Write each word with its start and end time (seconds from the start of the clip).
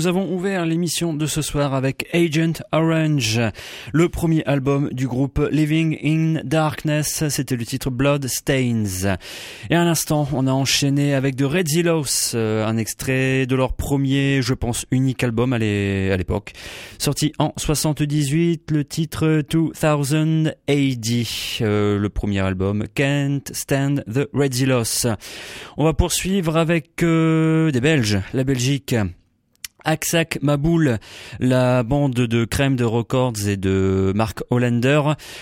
Nous 0.00 0.06
avons 0.06 0.32
ouvert 0.32 0.64
l'émission 0.64 1.12
de 1.12 1.26
ce 1.26 1.42
soir 1.42 1.74
avec 1.74 2.08
Agent 2.14 2.62
Orange, 2.72 3.38
le 3.92 4.08
premier 4.08 4.42
album 4.46 4.88
du 4.92 5.06
groupe 5.06 5.46
Living 5.52 5.98
in 6.02 6.40
Darkness, 6.42 7.28
c'était 7.28 7.54
le 7.54 7.66
titre 7.66 7.90
Blood 7.90 8.26
Stains. 8.26 9.18
Et 9.68 9.74
à 9.74 9.84
l'instant, 9.84 10.26
on 10.32 10.46
a 10.46 10.52
enchaîné 10.52 11.12
avec 11.12 11.34
de 11.34 11.44
Red 11.44 11.68
Zillows, 11.68 12.34
euh, 12.34 12.66
un 12.66 12.78
extrait 12.78 13.44
de 13.44 13.54
leur 13.54 13.74
premier, 13.74 14.40
je 14.40 14.54
pense, 14.54 14.86
unique 14.90 15.22
album 15.22 15.52
à 15.52 15.58
l'époque, 15.58 16.54
sorti 16.96 17.34
en 17.38 17.52
78, 17.58 18.70
le 18.70 18.86
titre 18.86 19.42
2000 19.50 20.56
AD, 20.66 21.06
euh, 21.60 21.98
le 21.98 22.08
premier 22.08 22.40
album 22.40 22.86
Can't 22.94 23.42
Stand 23.52 24.02
the 24.10 24.30
Red 24.32 24.54
Zillows. 24.54 25.08
On 25.76 25.84
va 25.84 25.92
poursuivre 25.92 26.56
avec 26.56 27.02
euh, 27.02 27.70
des 27.70 27.82
Belges, 27.82 28.18
la 28.32 28.44
Belgique. 28.44 28.94
Aksak 29.84 30.38
Maboul, 30.42 30.98
la 31.38 31.82
bande 31.82 32.14
de 32.14 32.44
Crème 32.44 32.76
de 32.76 32.84
Records 32.84 33.48
et 33.48 33.56
de 33.56 34.12
Mark 34.14 34.42
Hollander, 34.50 35.00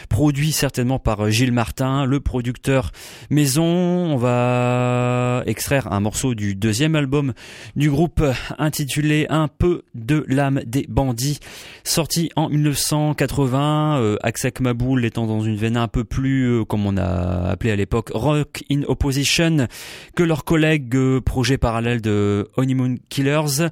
produit 0.08 0.52
certainement 0.52 0.98
par 0.98 1.30
Gilles 1.30 1.52
Martin, 1.52 2.04
le 2.04 2.20
producteur 2.20 2.92
maison. 3.30 3.64
On 3.64 4.16
va 4.16 5.42
extraire 5.46 5.92
un 5.92 6.00
morceau 6.00 6.34
du 6.34 6.54
deuxième 6.54 6.94
album 6.94 7.32
du 7.76 7.90
groupe 7.90 8.24
intitulé 8.58 9.26
Un 9.30 9.48
peu 9.48 9.82
de 9.94 10.24
l'âme 10.28 10.60
des 10.66 10.86
bandits, 10.88 11.40
sorti 11.84 12.30
en 12.36 12.48
1980. 12.48 14.00
Euh, 14.00 14.16
Aksak 14.22 14.60
Maboul 14.60 15.04
étant 15.04 15.26
dans 15.26 15.40
une 15.40 15.56
veine 15.56 15.76
un 15.76 15.88
peu 15.88 16.04
plus, 16.04 16.44
euh, 16.44 16.64
comme 16.64 16.86
on 16.86 16.96
a 16.96 17.50
appelé 17.50 17.70
à 17.70 17.76
l'époque, 17.76 18.10
rock 18.14 18.64
in 18.70 18.82
opposition 18.86 19.66
que 20.14 20.22
leurs 20.22 20.44
collègues 20.44 20.94
euh, 20.96 21.20
projet 21.20 21.58
parallèle 21.58 22.00
de 22.00 22.48
Honeymoon 22.56 22.96
Killers. 23.08 23.68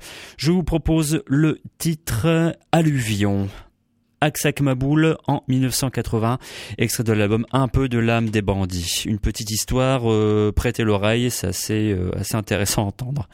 Vous 0.56 0.64
propose 0.64 1.22
le 1.26 1.60
titre 1.76 2.56
Alluvion. 2.72 3.50
Aksak 4.22 4.62
Maboul 4.62 5.18
en 5.26 5.42
1980, 5.48 6.38
extrait 6.78 7.04
de 7.04 7.12
l'album 7.12 7.44
Un 7.52 7.68
peu 7.68 7.90
de 7.90 7.98
l'âme 7.98 8.30
des 8.30 8.40
bandits. 8.40 9.02
Une 9.04 9.18
petite 9.18 9.50
histoire, 9.50 10.10
euh, 10.10 10.52
prêtez 10.56 10.82
l'oreille, 10.82 11.30
c'est 11.30 11.92
euh, 11.92 12.10
assez 12.18 12.36
intéressant 12.36 12.84
à 12.84 12.86
entendre. 12.86 13.28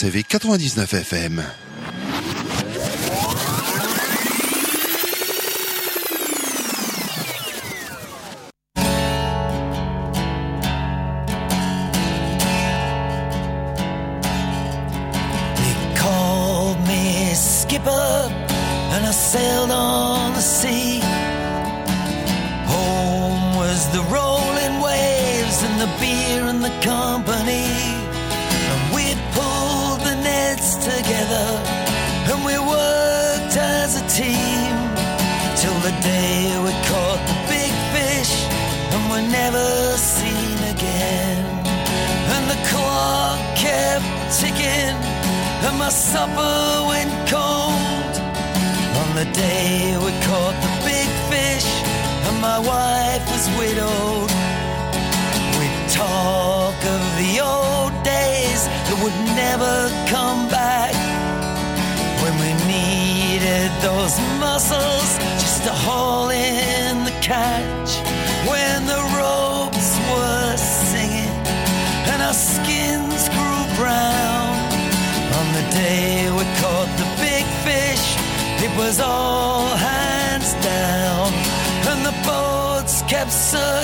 RCV 0.00 0.24
99 0.26 1.04
FM. 1.04 1.69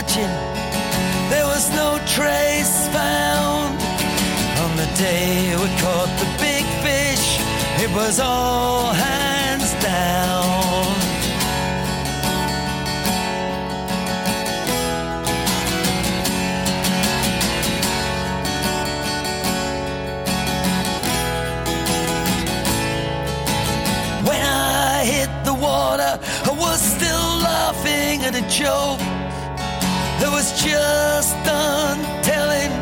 imagine 0.06 0.30
there 1.30 1.46
was 1.46 1.70
no 1.70 1.98
trace 2.06 2.88
found. 2.88 3.80
On 4.60 4.76
the 4.76 4.86
day 4.96 5.54
we 5.56 5.68
caught 5.80 6.10
the 6.18 6.28
big 6.38 6.64
fish, 6.82 7.40
it 7.82 7.90
was 7.94 8.20
all 8.20 8.92
hands 8.92 9.72
down. 9.82 10.94
When 24.24 24.42
I 24.42 25.04
hit 25.04 25.30
the 25.44 25.54
water, 25.54 26.18
I 26.44 26.50
was 26.50 26.80
still 26.80 27.38
laughing 27.38 28.22
at 28.22 28.34
a 28.34 28.48
joke. 28.48 29.15
It 30.26 30.32
was 30.32 30.50
just 30.60 31.36
untelling 31.46 32.72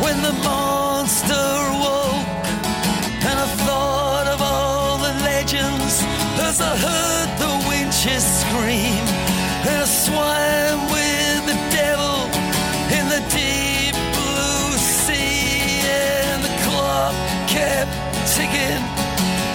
when 0.00 0.22
the 0.22 0.32
monster 0.42 1.46
woke, 1.84 2.46
and 3.28 3.36
I 3.38 3.48
thought 3.66 4.26
of 4.26 4.40
all 4.40 4.96
the 4.96 5.12
legends 5.22 6.02
as 6.48 6.62
I 6.62 6.74
heard 6.86 7.28
the 7.38 7.52
winches 7.68 8.24
scream, 8.24 9.04
and 9.68 9.82
I 9.82 9.88
swam 10.04 10.90
with 10.90 11.40
the 11.52 11.58
devil 11.68 12.16
in 12.96 13.04
the 13.14 13.22
deep 13.28 13.94
blue 14.16 14.72
sea, 14.80 15.84
and 15.84 16.42
the 16.42 16.54
clock 16.64 17.14
kept 17.46 17.92
ticking, 18.34 18.82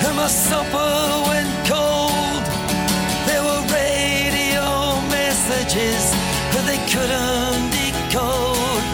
and 0.06 0.16
my 0.16 0.28
supper 0.28 0.94
went 1.30 1.52
cold. 1.66 2.46
There 3.26 3.44
were 3.44 3.64
radio 3.74 5.02
messages 5.10 6.15
couldn't 6.96 7.70
decode. 7.76 8.86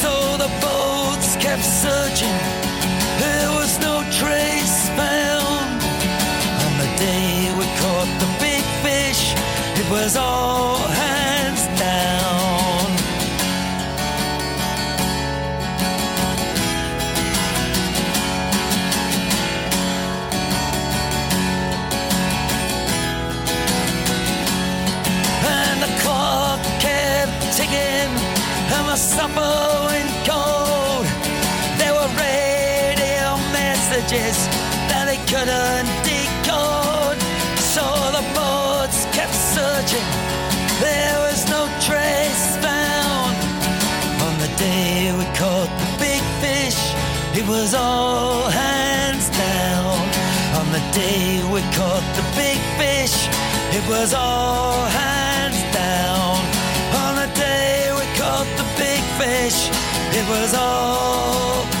So 0.00 0.12
the 0.42 0.50
boats 0.62 1.34
kept 1.36 1.64
searching, 1.64 2.36
there 3.18 3.50
was 3.58 3.80
no 3.80 3.94
trace 4.18 4.88
found. 4.98 5.82
On 6.64 6.72
the 6.82 6.90
day 7.08 7.50
we 7.58 7.66
caught 7.82 8.10
the 8.22 8.30
big 8.46 8.64
fish, 8.86 9.34
it 9.80 9.90
was 9.90 10.16
all 10.16 10.61
was 47.52 47.74
all 47.74 48.48
hands 48.48 49.28
down. 49.28 49.98
On 50.58 50.66
the 50.72 50.82
day 50.90 51.42
we 51.52 51.60
caught 51.76 52.06
the 52.18 52.26
big 52.42 52.58
fish, 52.80 53.16
it 53.76 53.84
was 53.94 54.14
all 54.14 54.80
hands 55.02 55.60
down. 55.74 56.32
On 57.04 57.12
the 57.22 57.30
day 57.34 57.92
we 57.98 58.06
caught 58.20 58.48
the 58.60 58.66
big 58.84 59.02
fish, 59.20 59.58
it 60.18 60.26
was 60.34 60.54
all 60.54 61.71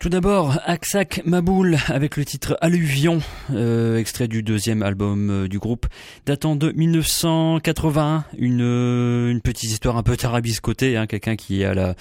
Tout 0.00 0.08
d'abord, 0.08 0.58
Aksak 0.64 1.20
Maboul 1.26 1.76
avec 1.88 2.16
le 2.16 2.24
titre 2.24 2.56
Alluvion, 2.62 3.20
euh, 3.52 3.98
extrait 3.98 4.28
du 4.28 4.42
deuxième 4.42 4.82
album 4.82 5.28
euh, 5.28 5.46
du 5.46 5.58
groupe, 5.58 5.84
datant 6.24 6.56
de 6.56 6.72
1981. 6.72 8.24
Une, 8.38 8.62
euh, 8.62 9.30
une 9.30 9.42
petite 9.42 9.70
histoire 9.70 9.98
un 9.98 10.02
peu 10.02 10.16
tarabiscotée, 10.16 10.96
hein, 10.96 11.06
quelqu'un 11.06 11.36
qui 11.36 11.64
à 11.64 11.74
la 11.74 11.96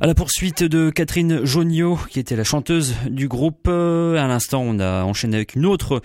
à 0.00 0.06
la 0.06 0.14
poursuite 0.14 0.62
de 0.62 0.90
Catherine 0.90 1.44
Joniot, 1.44 1.98
qui 2.10 2.20
était 2.20 2.36
la 2.36 2.44
chanteuse 2.44 2.94
du 3.08 3.28
groupe. 3.28 3.66
Euh, 3.68 4.16
à 4.16 4.26
l'instant, 4.26 4.62
on 4.62 4.78
a 4.78 5.04
enchaîné 5.04 5.36
avec 5.36 5.54
une 5.54 5.64
autre 5.64 6.02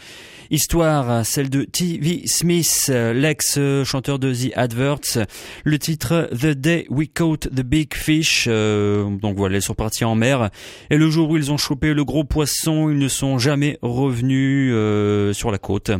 histoire, 0.49 1.25
celle 1.25 1.49
de 1.49 1.63
T.V. 1.63 2.23
Smith, 2.25 2.87
euh, 2.89 3.13
l'ex-chanteur 3.13 4.19
de 4.19 4.33
The 4.33 4.51
Adverts. 4.55 5.25
Le 5.63 5.79
titre 5.79 6.29
The 6.31 6.47
Day 6.47 6.85
We 6.89 7.07
Caught 7.13 7.49
the 7.49 7.61
Big 7.61 7.93
Fish. 7.93 8.45
Euh, 8.47 9.09
donc 9.17 9.37
voilà, 9.37 9.57
ils 9.57 9.61
sont 9.61 9.73
partis 9.73 10.05
en 10.05 10.15
mer. 10.15 10.49
Et 10.89 10.97
le 10.97 11.09
jour 11.09 11.29
où 11.29 11.37
ils 11.37 11.51
ont 11.51 11.57
chopé 11.57 11.93
le 11.93 12.05
gros 12.05 12.23
poisson, 12.23 12.89
ils 12.89 12.97
ne 12.97 13.07
sont 13.07 13.37
jamais 13.39 13.77
revenus 13.81 14.71
euh, 14.73 15.33
sur 15.33 15.51
la 15.51 15.57
côte 15.57 15.91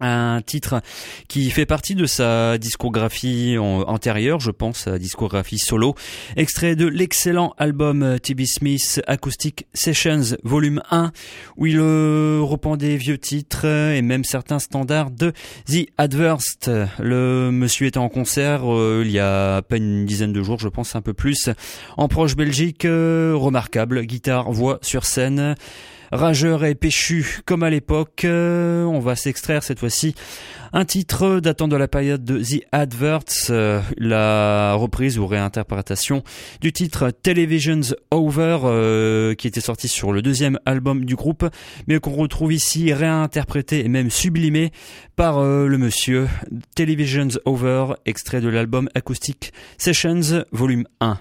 un 0.00 0.42
titre 0.44 0.80
qui 1.28 1.50
fait 1.50 1.66
partie 1.66 1.94
de 1.94 2.06
sa 2.06 2.58
discographie 2.58 3.56
antérieure, 3.58 4.40
je 4.40 4.50
pense, 4.50 4.80
sa 4.80 4.98
discographie 4.98 5.58
solo, 5.58 5.94
extrait 6.36 6.76
de 6.76 6.86
l'excellent 6.86 7.54
album 7.58 8.18
T.B. 8.20 8.42
Smith 8.44 9.00
Acoustic 9.06 9.66
Sessions 9.72 10.36
Volume 10.42 10.82
1, 10.90 11.12
où 11.56 11.66
il 11.66 11.78
euh, 11.78 12.40
reprend 12.42 12.76
des 12.76 12.96
vieux 12.96 13.18
titres 13.18 13.64
et 13.66 14.02
même 14.02 14.24
certains 14.24 14.58
standards 14.58 15.10
de 15.10 15.32
The 15.66 15.88
Adverst. 15.98 16.70
Le 16.98 17.50
monsieur 17.50 17.86
était 17.86 17.98
en 17.98 18.08
concert 18.08 18.62
euh, 18.64 19.02
il 19.04 19.10
y 19.10 19.18
a 19.18 19.56
à 19.56 19.62
peine 19.62 20.00
une 20.00 20.06
dizaine 20.06 20.32
de 20.32 20.42
jours, 20.42 20.58
je 20.58 20.68
pense 20.68 20.96
un 20.96 21.00
peu 21.00 21.14
plus, 21.14 21.50
en 21.96 22.08
proche 22.08 22.36
Belgique, 22.36 22.84
euh, 22.84 23.34
remarquable, 23.36 24.02
guitare, 24.02 24.50
voix 24.50 24.78
sur 24.82 25.04
scène, 25.04 25.54
rageur 26.14 26.64
et 26.64 26.74
péchu 26.74 27.40
comme 27.44 27.62
à 27.62 27.70
l'époque. 27.70 28.24
Euh, 28.24 28.84
on 28.84 29.00
va 29.00 29.16
s'extraire 29.16 29.62
cette 29.62 29.80
fois-ci 29.80 30.14
un 30.72 30.84
titre 30.84 31.40
datant 31.40 31.68
de 31.68 31.76
la 31.76 31.88
période 31.88 32.24
de 32.24 32.38
The 32.38 32.64
Adverts, 32.72 33.50
euh, 33.50 33.80
la 33.96 34.74
reprise 34.74 35.18
ou 35.18 35.26
réinterprétation 35.26 36.22
du 36.60 36.72
titre 36.72 37.10
Television's 37.10 37.94
Over 38.10 38.58
euh, 38.64 39.34
qui 39.34 39.46
était 39.46 39.60
sorti 39.60 39.88
sur 39.88 40.12
le 40.12 40.22
deuxième 40.22 40.58
album 40.66 41.04
du 41.04 41.16
groupe, 41.16 41.48
mais 41.86 41.98
qu'on 41.98 42.12
retrouve 42.12 42.52
ici 42.52 42.92
réinterprété 42.92 43.84
et 43.84 43.88
même 43.88 44.10
sublimé 44.10 44.70
par 45.16 45.42
le 45.42 45.78
monsieur 45.78 46.28
Television's 46.74 47.38
Over, 47.44 47.94
extrait 48.04 48.40
de 48.40 48.48
l'album 48.48 48.88
Acoustic 48.94 49.52
Sessions 49.78 50.44
volume 50.52 50.86
1. 51.00 51.18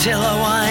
till 0.00 0.18
I 0.18 0.64
win. 0.64 0.69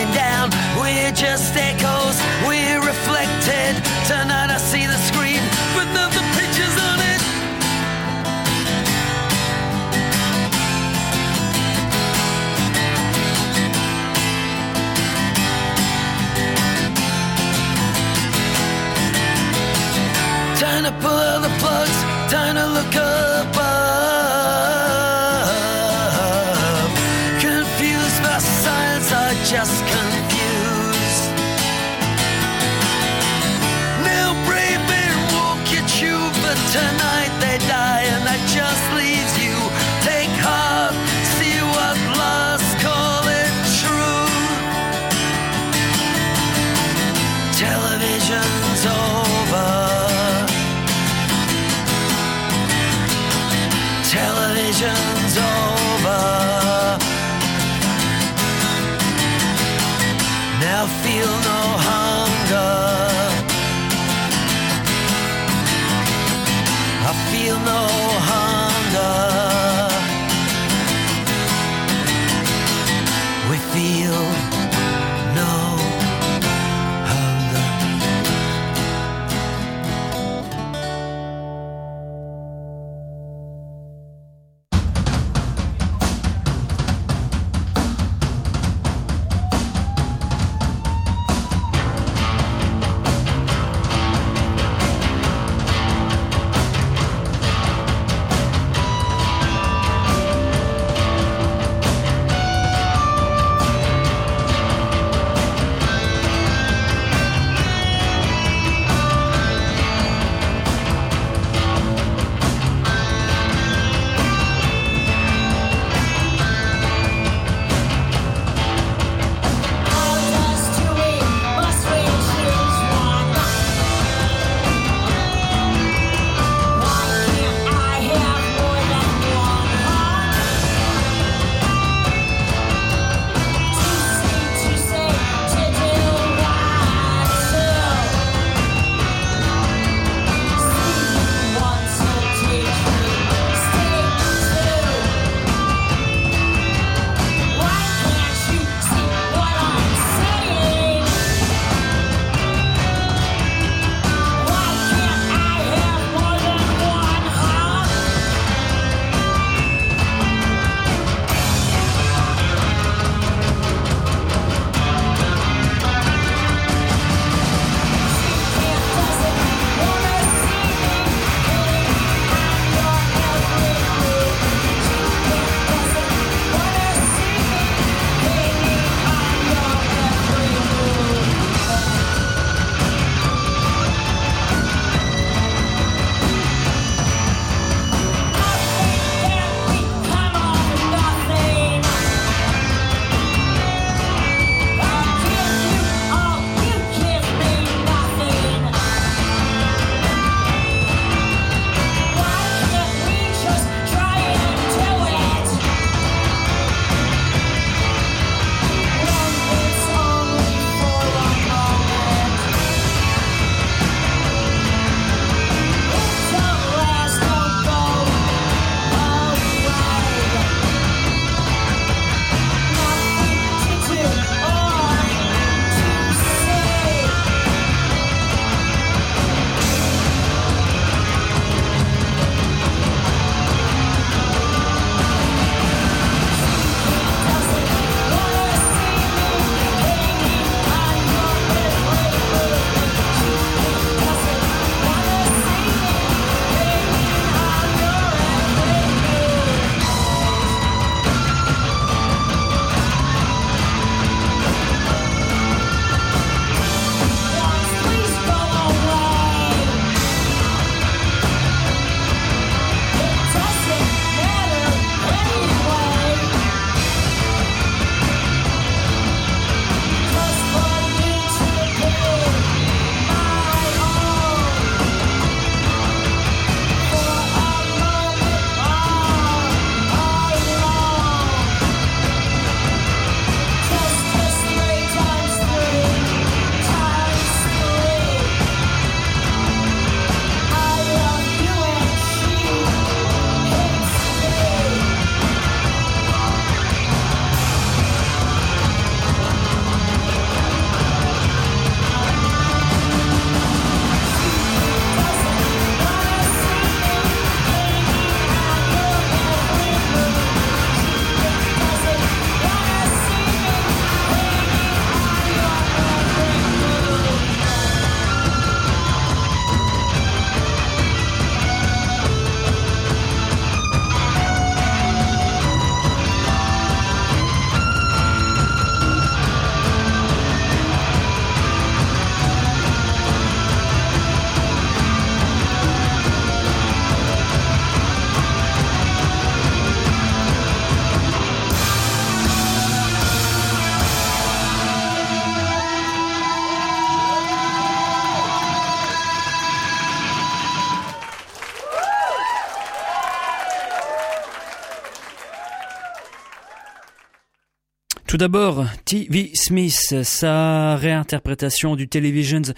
Tout 358.09 358.17
d'abord, 358.17 358.65
T.V. 358.85 359.29
Smith, 359.35 360.01
sa 360.01 360.75
réinterprétation 360.77 361.75
du 361.75 361.87
Television's 361.87 362.53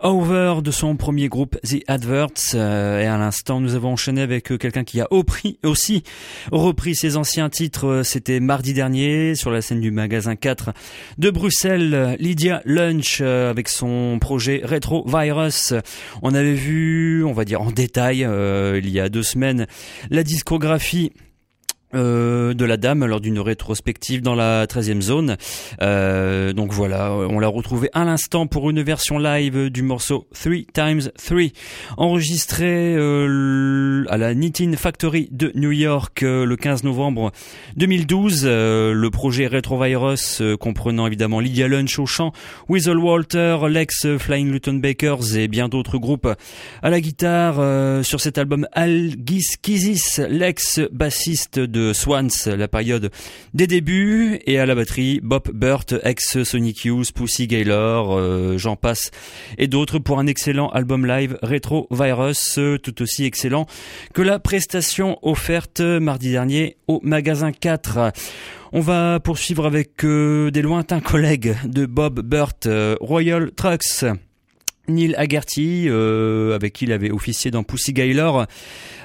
Over 0.00 0.62
de 0.64 0.72
son 0.72 0.96
premier 0.96 1.28
groupe 1.28 1.56
The 1.60 1.84
Adverts. 1.86 2.56
Euh, 2.56 3.00
et 3.00 3.06
à 3.06 3.16
l'instant, 3.16 3.60
nous 3.60 3.76
avons 3.76 3.92
enchaîné 3.92 4.20
avec 4.20 4.50
euh, 4.50 4.58
quelqu'un 4.58 4.82
qui 4.82 5.00
a 5.00 5.06
aussi 5.62 6.02
repris 6.50 6.96
ses 6.96 7.16
anciens 7.16 7.48
titres. 7.48 8.02
C'était 8.02 8.40
mardi 8.40 8.74
dernier 8.74 9.36
sur 9.36 9.52
la 9.52 9.62
scène 9.62 9.80
du 9.80 9.92
magasin 9.92 10.34
4 10.34 10.72
de 11.18 11.30
Bruxelles. 11.30 12.16
Lydia 12.18 12.60
Lunch 12.64 13.20
euh, 13.20 13.48
avec 13.48 13.68
son 13.68 14.18
projet 14.20 14.60
Retro 14.64 15.06
Virus. 15.06 15.72
On 16.22 16.34
avait 16.34 16.54
vu, 16.54 17.22
on 17.24 17.32
va 17.32 17.44
dire 17.44 17.62
en 17.62 17.70
détail, 17.70 18.26
il 18.26 18.90
y 18.90 18.98
a 18.98 19.08
deux 19.08 19.22
semaines, 19.22 19.68
la 20.10 20.24
discographie 20.24 21.12
euh, 21.94 22.52
de 22.52 22.64
la 22.64 22.76
dame 22.76 23.04
lors 23.04 23.20
d'une 23.20 23.38
rétrospective 23.38 24.20
dans 24.20 24.34
la 24.34 24.66
13e 24.66 25.00
zone. 25.00 25.36
Euh, 25.82 26.52
donc 26.52 26.72
voilà, 26.72 27.12
on 27.12 27.38
l'a 27.38 27.46
retrouvé 27.46 27.90
à 27.92 28.04
l'instant 28.04 28.48
pour 28.48 28.70
une 28.70 28.82
version 28.82 29.18
live 29.18 29.70
du 29.70 29.82
morceau 29.82 30.26
3 30.34 30.52
times 30.74 31.12
3 31.16 31.38
enregistré 31.96 32.94
euh, 32.96 34.04
à 34.08 34.16
la 34.16 34.34
Nitin 34.34 34.72
Factory 34.76 35.28
de 35.30 35.52
New 35.54 35.70
York 35.70 36.22
le 36.22 36.56
15 36.56 36.82
novembre 36.82 37.30
2012. 37.76 38.46
le 38.46 39.08
projet 39.10 39.46
Retrovirus 39.46 40.42
comprenant 40.58 41.06
évidemment 41.06 41.38
Lydia 41.38 41.68
Lunch 41.68 42.00
au 42.00 42.06
chant, 42.06 42.32
Weasel 42.68 42.98
Walter, 42.98 43.58
Lex 43.68 44.18
Flying 44.18 44.50
Luton 44.50 44.74
Bakers 44.74 45.36
et 45.36 45.46
bien 45.46 45.68
d'autres 45.68 45.98
groupes 45.98 46.28
à 46.82 46.90
la 46.90 47.00
guitare 47.00 48.04
sur 48.04 48.20
cet 48.20 48.38
album 48.38 48.66
Al 48.72 49.12
Kizis, 49.62 50.20
l'ex 50.28 50.80
bassiste 50.90 51.60
Swans, 51.92 52.28
la 52.46 52.68
période 52.68 53.10
des 53.54 53.66
débuts, 53.66 54.38
et 54.46 54.58
à 54.58 54.66
la 54.66 54.74
batterie 54.74 55.20
Bob 55.22 55.50
Burt, 55.52 55.94
ex 56.02 56.42
Sonic 56.42 56.84
Youth, 56.84 57.12
Pussy 57.12 57.46
Gaylor, 57.46 58.16
euh, 58.16 58.58
j'en 58.58 58.76
passe, 58.76 59.10
et 59.58 59.66
d'autres 59.66 59.98
pour 59.98 60.18
un 60.18 60.26
excellent 60.26 60.68
album 60.70 61.06
live 61.06 61.38
Retro 61.42 61.86
Virus, 61.90 62.58
tout 62.82 63.02
aussi 63.02 63.24
excellent 63.24 63.66
que 64.14 64.22
la 64.22 64.38
prestation 64.38 65.18
offerte 65.22 65.80
mardi 65.80 66.30
dernier 66.30 66.76
au 66.88 67.00
magasin 67.02 67.52
4. 67.52 68.12
On 68.72 68.80
va 68.80 69.20
poursuivre 69.20 69.66
avec 69.66 70.04
euh, 70.04 70.50
des 70.50 70.62
lointains 70.62 71.00
collègues 71.00 71.56
de 71.64 71.86
Bob 71.86 72.20
Burt, 72.20 72.66
euh, 72.66 72.96
Royal 73.00 73.52
Trucks. 73.52 74.04
Neil 74.88 75.14
Haggerty, 75.16 75.86
euh, 75.88 76.54
avec 76.54 76.72
qui 76.72 76.84
il 76.84 76.92
avait 76.92 77.10
officié 77.10 77.50
dans 77.50 77.62
Pussy 77.62 77.92
Gaylor, 77.92 78.46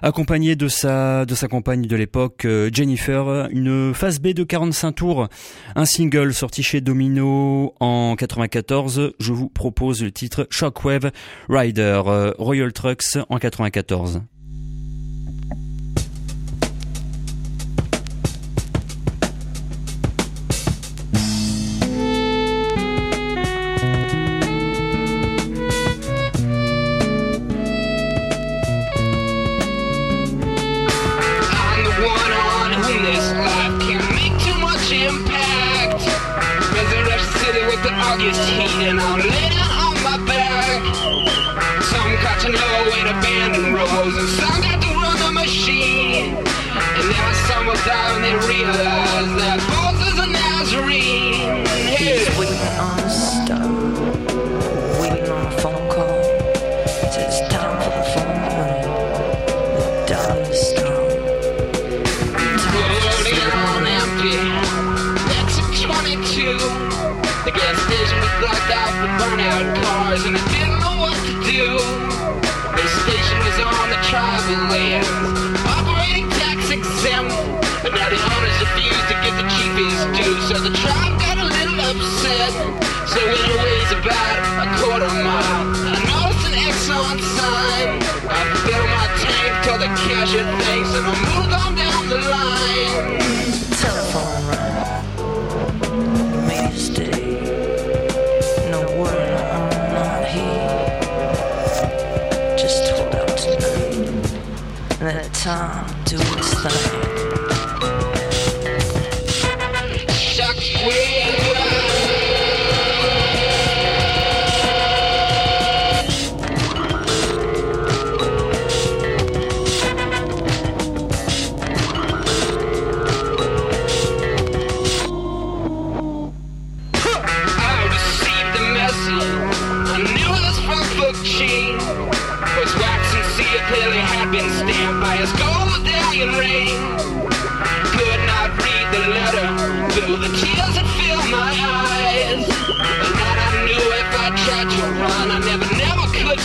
accompagné 0.02 0.56
de 0.56 0.68
sa 0.68 1.26
de 1.26 1.36
sa 1.36 1.48
compagne 1.48 1.84
de 1.84 1.96
l'époque 1.96 2.46
euh, 2.46 2.70
Jennifer, 2.72 3.48
une 3.52 3.94
phase 3.94 4.20
B 4.20 4.30
de 4.30 4.44
45 4.44 4.92
tours, 4.92 5.28
un 5.76 5.86
single 5.86 6.34
sorti 6.34 6.64
chez 6.64 6.82
Domino 6.82 7.74
en 7.80 8.16
94. 8.16 9.14
Je 9.20 9.34
vous 9.34 9.50
propose 9.50 10.04
le 10.04 10.12
titre 10.12 10.48
Shockwave 10.50 11.12
Rider 11.50 12.02
euh, 12.06 12.34
Royal 12.38 12.72
Trucks 12.74 13.18
en 13.30 13.38
94. 13.38 14.22
August 38.04 38.42
heat 38.50 38.90
and 38.90 39.00
I'm 39.00 39.20
laying 39.20 39.58
on 39.86 39.96
my 40.04 40.18
back. 40.26 40.82
Some 41.84 42.14
got 42.26 42.42
to 42.42 42.50
know 42.50 42.82
bend 43.22 43.56
and 43.56 43.74
rows 43.74 44.16
and 44.18 44.30
some 44.30 44.62
got 44.62 44.82
to 44.82 44.90
run 45.02 45.18
the 45.20 45.32
machine. 45.32 46.36
And 46.36 47.10
now 47.10 47.34
some 47.48 47.66
will 47.68 47.82
die 47.86 48.14
when 48.14 48.22
they 48.22 48.36
realize 48.48 49.32
that 49.42 49.60
both 49.70 50.00
is 50.10 50.18
a 50.18 50.28
Nazarene. 50.28 51.66
He's 51.98 52.28
waiting 52.38 52.78
on 52.80 53.00
a 53.00 53.10
stop, 53.10 53.70
waiting 55.02 55.30
on 55.30 55.46
a 55.46 55.52
phone 55.62 55.90
call. 55.90 56.21
Blocked 68.52 68.72
out 68.76 68.94
with 69.00 69.14
burnout 69.20 69.68
cars 69.84 70.24
and 70.28 70.36
I 70.36 70.44
didn't 70.52 70.80
know 70.84 70.96
what 71.00 71.16
to 71.16 71.34
do. 71.48 71.68
The 72.76 72.86
station 73.04 73.38
was 73.48 73.58
on 73.64 73.88
the 73.88 74.00
tribal 74.12 74.60
land, 74.68 75.08
operating 75.64 76.28
tax 76.36 76.68
exempt. 76.68 77.32
But 77.84 77.96
now 77.96 78.08
the 78.12 78.20
owners 78.20 78.58
refused 78.60 79.08
to 79.08 79.16
give 79.24 79.36
the 79.40 79.48
cheapest 79.56 80.00
due, 80.20 80.36
so 80.52 80.56
the 80.60 80.74
tribe 80.84 81.16
got 81.24 81.38
a 81.40 81.48
little 81.48 81.80
upset. 81.80 82.52
So 83.08 83.20
it 83.24 83.40
weighs 83.56 83.92
about 83.96 84.40
a 84.60 84.68
quarter 84.84 85.12
mile. 85.24 85.72
I 85.88 86.00
noticed 86.12 86.46
an 86.52 86.56
Exxon 86.60 87.18
sign. 87.40 88.04
I 88.28 88.42
filled 88.68 88.90
my 88.92 89.08
tank, 89.24 89.52
told 89.64 89.80
the 89.80 89.92
cashier 90.04 90.44
thanks, 90.68 90.92
and 90.92 91.06
I 91.08 91.16
moved 91.24 91.54
on 91.56 91.72
down 91.76 92.02
the 92.10 92.20
line. 92.20 93.11
Time 105.42 105.91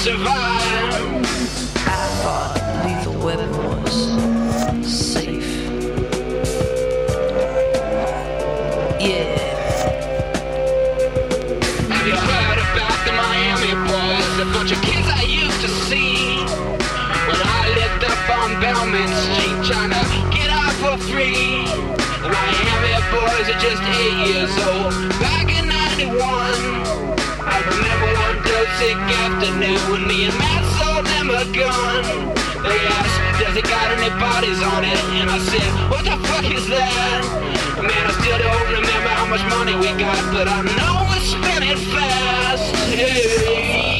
survive. 0.06 0.94
I 1.82 2.06
thought 2.22 2.54
lethal 2.86 3.18
weapon 3.26 3.50
was 3.66 3.94
safe. 4.86 5.50
Yeah. 9.02 9.34
Have 11.90 12.06
you 12.06 12.14
heard 12.14 12.58
about 12.70 12.98
the 13.02 13.14
Miami 13.18 13.74
boys? 13.90 14.34
A 14.38 14.48
bunch 14.54 14.70
of 14.70 14.80
kids 14.82 15.08
I 15.10 15.22
used 15.22 15.60
to 15.62 15.68
see. 15.90 16.38
When 17.26 17.40
I 17.42 17.62
lived 17.74 18.04
up 18.06 18.30
on 18.30 18.60
Belmont 18.62 19.10
Street 19.10 19.58
trying 19.66 19.90
to 19.90 20.02
get 20.30 20.50
out 20.50 20.74
for 20.78 20.96
free. 21.10 21.66
The 22.22 22.30
Miami 22.30 22.94
boys 23.10 23.46
are 23.50 23.58
just 23.58 23.82
eight 23.98 24.18
years 24.30 24.54
old. 24.70 24.94
Back 25.18 25.45
sick 28.78 28.96
afternoon 28.96 29.80
when 29.90 30.06
me 30.06 30.26
and 30.26 30.36
Matt 30.38 30.64
sold 30.78 31.06
them 31.06 31.30
a 31.30 31.44
gun. 31.54 32.02
They 32.62 32.80
asked, 32.98 33.40
does 33.40 33.56
it 33.56 33.64
got 33.64 33.90
any 33.96 34.10
bodies 34.18 34.60
on 34.62 34.84
it? 34.84 34.98
And 35.18 35.30
I 35.30 35.38
said, 35.38 35.70
what 35.90 36.04
the 36.04 36.16
fuck 36.26 36.46
is 36.50 36.66
that? 36.68 37.22
Man, 37.78 38.04
I 38.06 38.12
still 38.18 38.38
don't 38.38 38.68
remember 38.74 39.10
how 39.10 39.26
much 39.26 39.44
money 39.50 39.74
we 39.76 39.88
got, 40.00 40.18
but 40.32 40.48
I 40.48 40.62
know 40.78 41.06
we're 41.08 41.20
spending 41.20 41.76
fast. 41.92 42.74
Hey. 42.94 43.95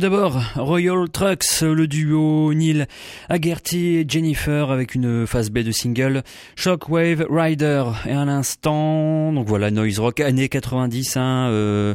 D'abord, 0.00 0.40
Royal 0.56 1.10
Trucks, 1.10 1.60
le 1.60 1.86
duo 1.86 2.54
Neil 2.54 2.86
Haggerty 3.30 3.96
et 3.96 4.04
Jennifer 4.06 4.72
avec 4.72 4.96
une 4.96 5.26
phase 5.26 5.50
B 5.50 5.60
de 5.60 5.70
single, 5.70 6.22
Shockwave 6.56 7.26
Rider 7.30 7.84
et 8.06 8.12
un 8.12 8.26
instant, 8.26 9.32
donc 9.32 9.46
voilà, 9.46 9.70
Noise 9.70 10.00
Rock, 10.00 10.18
année 10.18 10.48
90, 10.48 11.16
hein, 11.16 11.48
euh, 11.48 11.94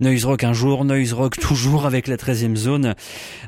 Noise 0.00 0.24
Rock 0.24 0.42
un 0.42 0.52
jour, 0.52 0.84
Noise 0.84 1.12
Rock 1.12 1.38
toujours 1.38 1.86
avec 1.86 2.08
la 2.08 2.16
13e 2.16 2.56
zone. 2.56 2.94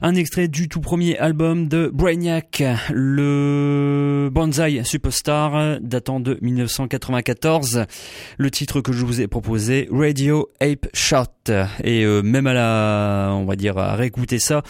Un 0.02 0.14
extrait 0.14 0.46
du 0.46 0.68
tout 0.68 0.80
premier 0.80 1.18
album 1.18 1.66
de 1.66 1.90
Brainiac, 1.92 2.62
le 2.92 4.30
Banzai 4.32 4.84
Superstar, 4.84 5.80
datant 5.80 6.20
de 6.20 6.38
1994. 6.40 7.86
Le 8.38 8.50
titre 8.52 8.80
que 8.80 8.92
je 8.92 9.04
vous 9.04 9.20
ai 9.20 9.26
proposé, 9.26 9.88
Radio 9.90 10.48
Ape 10.60 10.86
Shot. 10.94 11.24
Et 11.82 12.04
euh, 12.04 12.22
même 12.22 12.46
à 12.46 12.54
la, 12.54 13.32
on 13.34 13.44
va 13.44 13.56
dire, 13.56 13.76
à 13.78 13.96
réécouter 13.96 14.38
ça, 14.38 14.62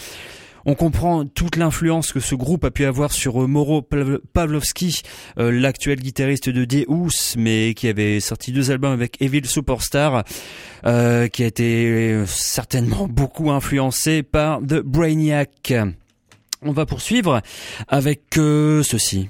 on 0.67 0.75
comprend 0.75 1.25
toute 1.25 1.57
l'influence 1.57 2.13
que 2.13 2.21
ce 2.21 2.35
groupe 2.35 2.65
a 2.65 2.71
pu 2.71 2.85
avoir 2.85 3.13
sur 3.13 3.43
euh, 3.43 3.47
Moro 3.47 3.81
Pav- 3.83 4.19
Pavlovski, 4.35 5.03
euh, 5.39 5.51
l'actuel 5.51 6.01
guitariste 6.01 6.49
de 6.51 6.65
Deus, 6.65 7.37
mais 7.39 7.73
qui 7.75 7.89
avait 7.89 8.21
sorti 8.21 8.53
deux 8.53 8.71
albums 8.71 8.93
avec 8.93 9.23
Evil 9.23 9.47
Superstar, 9.47 10.25
euh, 10.85 11.29
qui 11.29 11.45
a 11.45 11.47
été 11.47 12.23
certainement 12.27 13.07
beaucoup 13.11 13.51
influencé 13.51 14.23
par 14.23 14.61
The 14.61 14.81
Brainiac. 14.81 15.73
On 16.63 16.73
va 16.73 16.85
poursuivre 16.85 17.41
avec 17.89 18.23
ceci. 18.35 19.29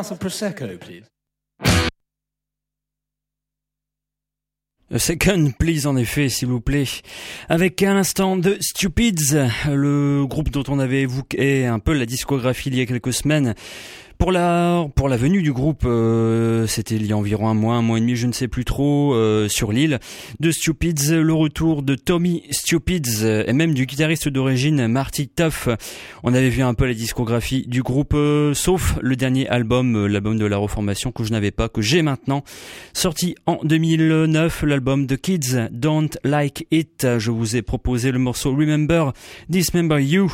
Glass? 0.00 0.12
A 4.92 4.98
Second, 4.98 5.52
please, 5.56 5.86
en 5.86 5.96
effet, 5.96 6.28
s'il 6.28 6.48
vous 6.48 6.60
plaît. 6.60 6.84
Avec 7.48 7.80
à 7.82 7.94
l'instant 7.94 8.40
The 8.40 8.60
Stupids, 8.60 9.36
le 9.68 10.26
groupe 10.26 10.50
dont 10.50 10.64
on 10.66 10.80
avait 10.80 11.02
évoqué 11.02 11.66
un 11.66 11.78
peu 11.78 11.92
la 11.92 12.06
discographie 12.06 12.70
il 12.70 12.76
y 12.76 12.80
a 12.80 12.86
quelques 12.86 13.12
semaines. 13.12 13.54
Pour 14.20 14.32
la 14.32 14.86
pour 14.96 15.08
la 15.08 15.16
venue 15.16 15.40
du 15.40 15.50
groupe, 15.50 15.84
euh, 15.86 16.66
c'était 16.66 16.94
il 16.94 17.06
y 17.06 17.12
a 17.12 17.16
environ 17.16 17.48
un 17.48 17.54
mois, 17.54 17.76
un 17.76 17.82
mois 17.82 17.96
et 17.96 18.02
demi, 18.02 18.16
je 18.16 18.26
ne 18.26 18.32
sais 18.32 18.48
plus 18.48 18.66
trop, 18.66 19.14
euh, 19.14 19.48
sur 19.48 19.72
l'île 19.72 19.98
de 20.40 20.50
Stupids, 20.50 21.12
le 21.12 21.32
retour 21.32 21.82
de 21.82 21.94
Tommy 21.94 22.42
Stupids 22.50 23.24
et 23.24 23.52
même 23.54 23.72
du 23.72 23.86
guitariste 23.86 24.28
d'origine 24.28 24.88
Marty 24.88 25.28
Tuff. 25.28 25.70
On 26.22 26.34
avait 26.34 26.50
vu 26.50 26.60
un 26.60 26.74
peu 26.74 26.84
la 26.84 26.92
discographie 26.92 27.64
du 27.66 27.82
groupe, 27.82 28.12
euh, 28.12 28.52
sauf 28.52 28.98
le 29.00 29.16
dernier 29.16 29.48
album, 29.48 29.96
euh, 29.96 30.06
l'album 30.06 30.36
de 30.36 30.44
la 30.44 30.58
reformation 30.58 31.12
que 31.12 31.24
je 31.24 31.32
n'avais 31.32 31.50
pas, 31.50 31.70
que 31.70 31.80
j'ai 31.80 32.02
maintenant, 32.02 32.44
sorti 32.92 33.36
en 33.46 33.58
2009, 33.64 34.64
l'album 34.64 35.06
The 35.06 35.16
Kids 35.16 35.70
Don't 35.70 36.10
Like 36.24 36.66
It. 36.70 37.06
Je 37.16 37.30
vous 37.30 37.56
ai 37.56 37.62
proposé 37.62 38.12
le 38.12 38.18
morceau 38.18 38.54
Remember 38.54 39.14
Dismember 39.48 40.04
You. 40.04 40.30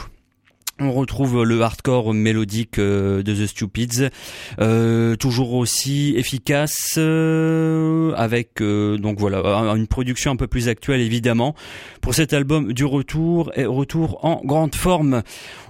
On 0.78 0.92
retrouve 0.92 1.42
le 1.42 1.62
hardcore 1.62 2.12
mélodique 2.12 2.78
euh, 2.78 3.22
de 3.22 3.34
The 3.34 3.46
Stupids, 3.46 4.10
euh, 4.60 5.16
toujours 5.16 5.54
aussi 5.54 6.12
efficace, 6.18 6.96
euh, 6.98 8.12
avec 8.14 8.62
donc 8.62 9.18
voilà 9.18 9.38
une 9.74 9.86
production 9.86 10.32
un 10.32 10.36
peu 10.36 10.46
plus 10.46 10.68
actuelle 10.68 11.00
évidemment. 11.00 11.54
Pour 12.02 12.14
cet 12.14 12.34
album 12.34 12.74
du 12.74 12.84
retour 12.84 13.52
et 13.56 13.64
retour 13.64 14.22
en 14.22 14.42
grande 14.44 14.74
forme. 14.74 15.22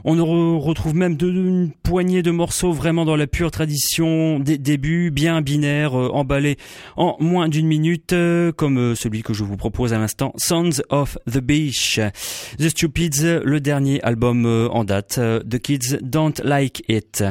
On 0.08 0.14
re- 0.14 0.58
retrouve 0.60 0.94
même 0.94 1.16
de- 1.16 1.28
une 1.28 1.72
poignée 1.82 2.22
de 2.22 2.30
morceaux 2.30 2.70
vraiment 2.72 3.04
dans 3.04 3.16
la 3.16 3.26
pure 3.26 3.50
tradition 3.50 4.38
des 4.38 4.56
débuts, 4.56 5.10
bien 5.10 5.42
binaires, 5.42 5.98
euh, 5.98 6.08
emballés 6.12 6.56
en 6.96 7.16
moins 7.18 7.48
d'une 7.48 7.66
minute, 7.66 8.12
euh, 8.12 8.52
comme 8.52 8.78
euh, 8.78 8.94
celui 8.94 9.22
que 9.22 9.34
je 9.34 9.42
vous 9.42 9.56
propose 9.56 9.92
à 9.92 9.98
l'instant, 9.98 10.32
Sons 10.36 10.80
of 10.90 11.18
the 11.28 11.38
Beach. 11.40 11.98
The 12.58 12.68
Stupids, 12.68 13.40
le 13.44 13.58
dernier 13.60 14.00
album 14.02 14.46
euh, 14.46 14.68
en 14.68 14.84
date, 14.84 15.18
The 15.18 15.58
Kids 15.58 15.98
Don't 16.02 16.34
Like 16.44 16.84
It. 16.88 17.24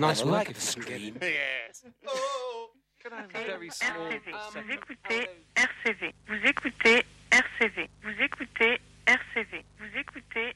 Nice 0.00 0.24
work. 0.24 0.48
Yes. 1.20 1.84
Oh, 2.08 2.70
can 3.02 3.12
I 3.12 3.16
have 3.20 3.30
a 3.30 3.44
very 3.46 3.70
small 3.70 4.06
RCV. 4.08 4.32
Vous 4.32 4.52
second? 4.52 4.70
écoutez 4.72 5.28
RCV. 5.56 6.14
Vous 6.26 6.46
écoutez 6.48 7.04
RCV. 7.30 7.90
Vous 8.02 8.22
écoutez 8.22 8.80
RCV. 9.06 9.64
Vous 9.78 9.98
écoutez 9.98 10.54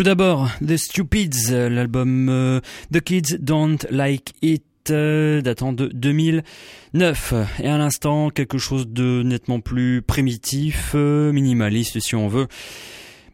Tout 0.00 0.04
d'abord, 0.04 0.48
The 0.66 0.78
Stupids, 0.78 1.50
l'album 1.50 2.30
euh, 2.30 2.62
The 2.90 3.02
Kids 3.02 3.36
Don't 3.38 3.76
Like 3.90 4.32
It, 4.40 4.64
euh, 4.88 5.42
datant 5.42 5.74
de 5.74 5.88
2009. 5.92 7.34
Et 7.62 7.68
à 7.68 7.76
l'instant, 7.76 8.30
quelque 8.30 8.56
chose 8.56 8.88
de 8.88 9.22
nettement 9.22 9.60
plus 9.60 10.00
primitif, 10.00 10.92
euh, 10.94 11.32
minimaliste 11.32 12.00
si 12.00 12.14
on 12.14 12.28
veut. 12.28 12.46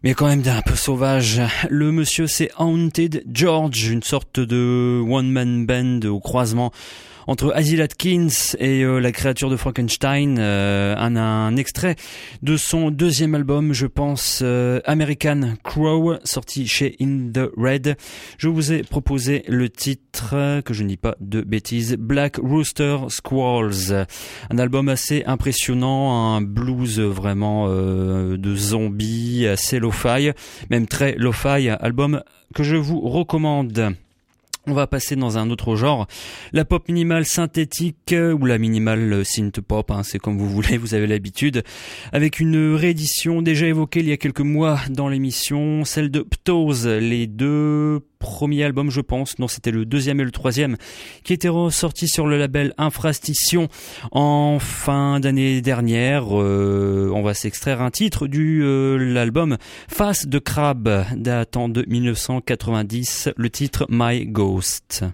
Mais 0.03 0.14
quand 0.14 0.27
même 0.27 0.43
d'un 0.43 0.61
peu 0.61 0.75
sauvage. 0.75 1.41
Le 1.71 1.93
monsieur 1.93 2.27
c'est 2.27 2.51
Haunted 2.59 3.23
George, 3.33 3.87
une 3.87 4.03
sorte 4.03 4.41
de 4.41 5.01
one-man 5.09 5.67
band 5.67 6.01
au 6.09 6.19
croisement 6.19 6.73
entre 7.27 7.53
Asil 7.55 7.83
Atkins 7.83 8.55
et 8.59 8.83
euh, 8.83 8.99
la 8.99 9.12
créature 9.12 9.51
de 9.51 9.57
Frankenstein, 9.57 10.37
euh, 10.39 10.95
un, 10.97 11.57
extrait 11.57 11.97
de 12.43 12.57
son 12.57 12.91
deuxième 12.91 13.35
album, 13.35 13.72
je 13.72 13.87
pense, 13.87 14.41
euh, 14.43 14.81
American 14.85 15.55
Crow, 15.62 16.14
sorti 16.24 16.66
chez 16.66 16.97
In 17.01 17.31
the 17.33 17.51
Red. 17.57 17.97
Je 18.39 18.49
vous 18.49 18.72
ai 18.72 18.83
proposé 18.83 19.45
le 19.49 19.68
titre, 19.68 20.61
que 20.64 20.72
je 20.72 20.83
ne 20.83 20.89
dis 20.89 20.97
pas 20.97 21.16
de 21.20 21.41
bêtises, 21.41 21.97
Black 21.99 22.37
Rooster 22.37 22.99
Squalls. 23.09 24.07
Un 24.51 24.59
album 24.59 24.89
assez 24.89 25.24
impressionnant, 25.24 26.35
un 26.35 26.41
blues 26.41 27.01
vraiment 27.01 27.68
de 27.68 28.57
zombies, 28.57 29.47
assez 29.47 29.79
lo-fi, 29.79 30.33
même 30.70 30.87
très 30.87 31.14
lo-fi, 31.16 31.68
album 31.68 32.22
que 32.55 32.62
je 32.62 32.77
vous 32.77 33.01
recommande. 33.01 33.97
On 34.69 34.75
va 34.75 34.89
passer 34.89 35.14
dans 35.14 35.39
un 35.39 35.51
autre 35.51 35.77
genre, 35.77 36.09
la 36.53 36.64
pop 36.64 36.89
minimale 36.89 37.25
synthétique 37.25 38.12
euh, 38.12 38.33
ou 38.33 38.47
la 38.47 38.59
minimale 38.59 39.12
euh, 39.12 39.23
synth 39.23 39.61
pop, 39.61 39.93
hein, 39.93 40.03
c'est 40.03 40.19
comme 40.19 40.39
vous 40.39 40.49
voulez, 40.49 40.77
vous 40.77 40.95
avez 40.95 41.07
l'habitude, 41.07 41.62
avec 42.12 42.41
une 42.41 42.75
réédition 42.75 43.43
déjà 43.43 43.67
évoquée 43.67 44.01
il 44.01 44.09
y 44.09 44.12
a 44.12 44.17
quelques 44.17 44.41
mois 44.41 44.81
dans 44.91 45.09
l'émission, 45.09 45.85
celle 45.85 46.11
de 46.11 46.23
Ptose, 46.23 46.89
les 46.89 47.29
deux 47.29 48.01
premiers 48.19 48.64
albums 48.64 48.91
je 48.91 49.01
pense, 49.01 49.39
non 49.39 49.49
c'était 49.49 49.71
le 49.71 49.85
deuxième 49.85 50.21
et 50.21 50.25
le 50.25 50.31
troisième, 50.31 50.77
qui 51.25 51.33
étaient 51.33 51.49
ressortis 51.49 52.09
sur 52.09 52.27
le 52.27 52.39
label 52.39 52.75
Infrastition 52.79 53.69
en 54.12 54.59
fin 54.59 55.21
d'année 55.21 55.61
dernière. 55.61 56.27
Euh, 56.31 57.11
on 57.14 57.23
va 57.23 57.35
s'extraire 57.35 57.81
un 57.83 57.91
titre 57.91 58.27
du 58.27 58.62
euh, 58.62 58.97
l'album 58.97 59.57
Face 59.89 60.27
de 60.27 60.39
crabe 60.39 61.05
datant 61.14 61.69
de 61.69 61.85
1990, 61.87 63.31
le 63.37 63.51
titre 63.51 63.87
My 63.89 64.27
Ghost. 64.27 65.05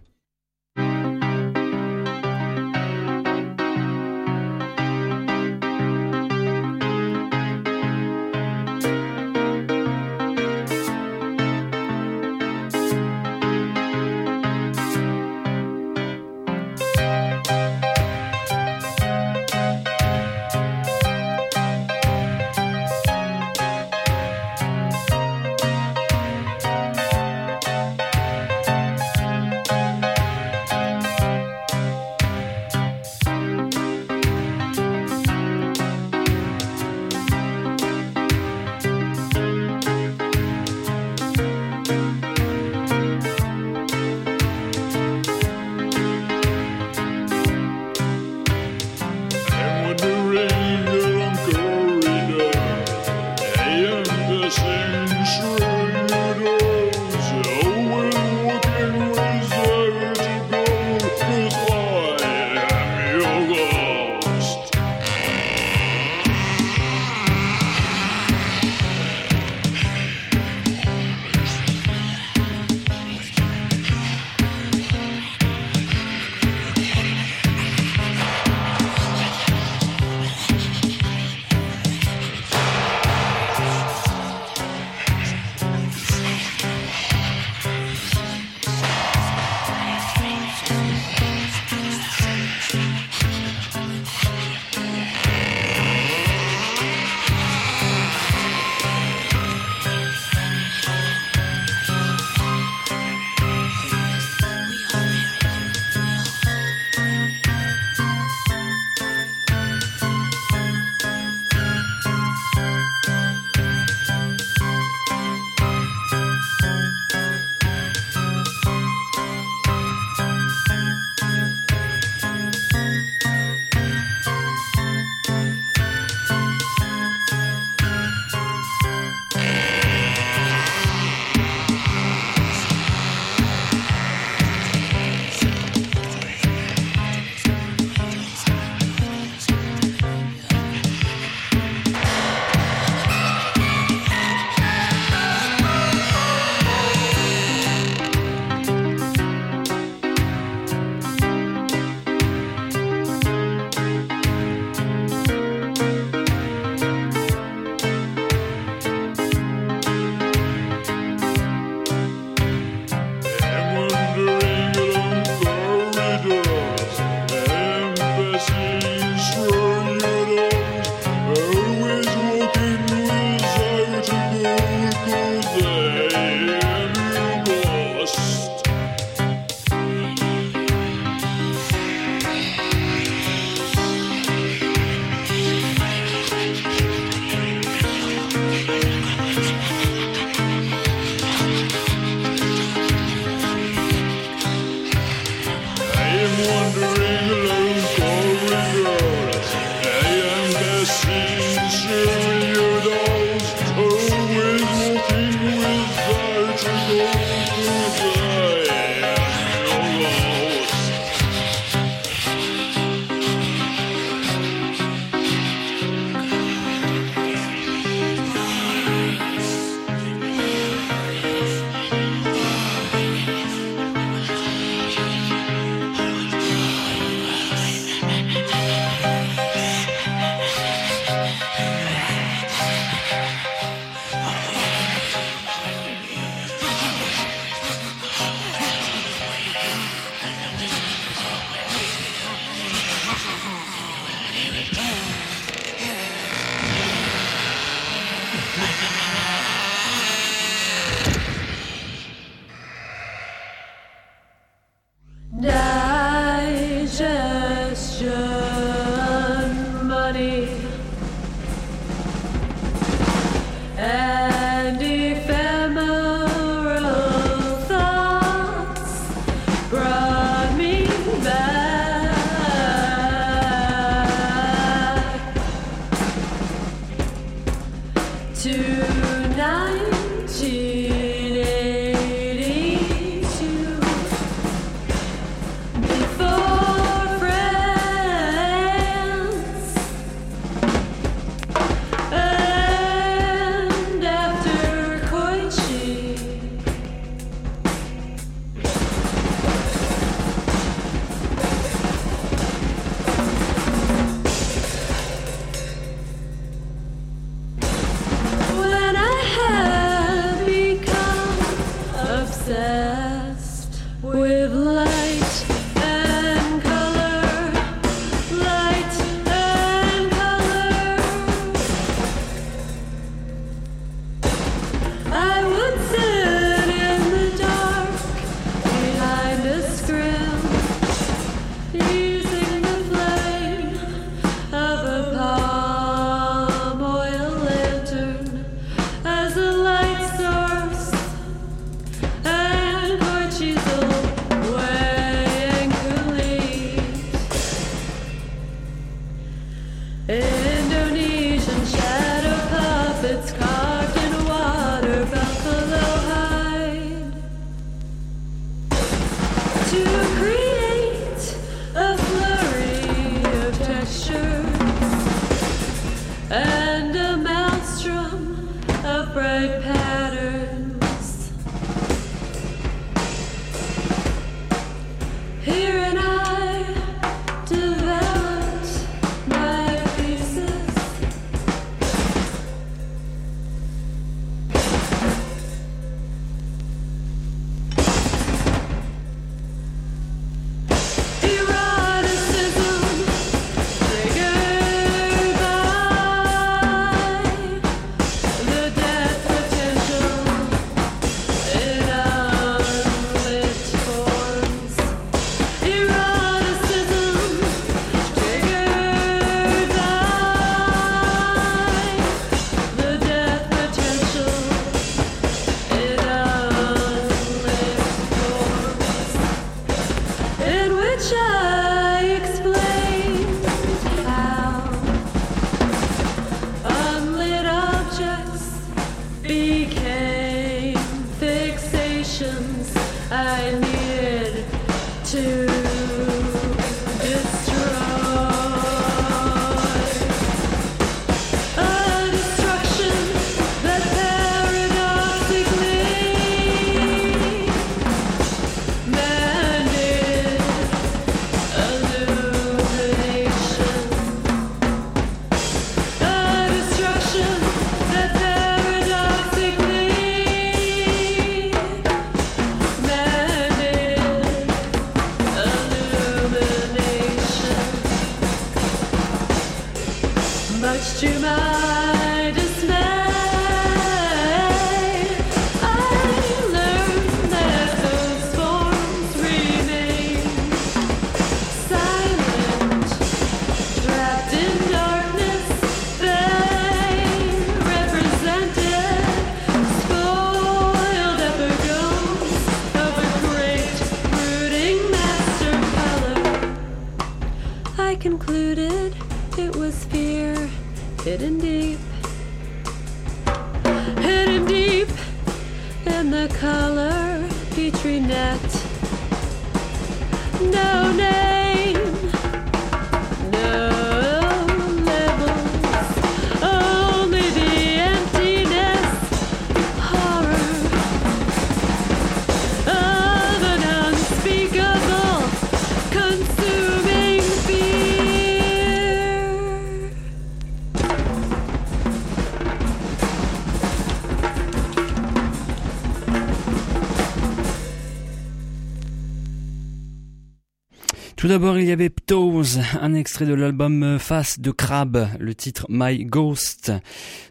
D'abord, 541.32 541.58
il 541.58 541.66
y 541.66 541.72
avait 541.72 541.88
Ptose, 541.88 542.60
un 542.78 542.92
extrait 542.92 543.24
de 543.24 543.32
l'album 543.32 543.98
Face 543.98 544.38
de 544.38 544.50
Crabe, 544.50 545.08
le 545.18 545.34
titre 545.34 545.64
My 545.70 546.04
Ghost, 546.04 546.70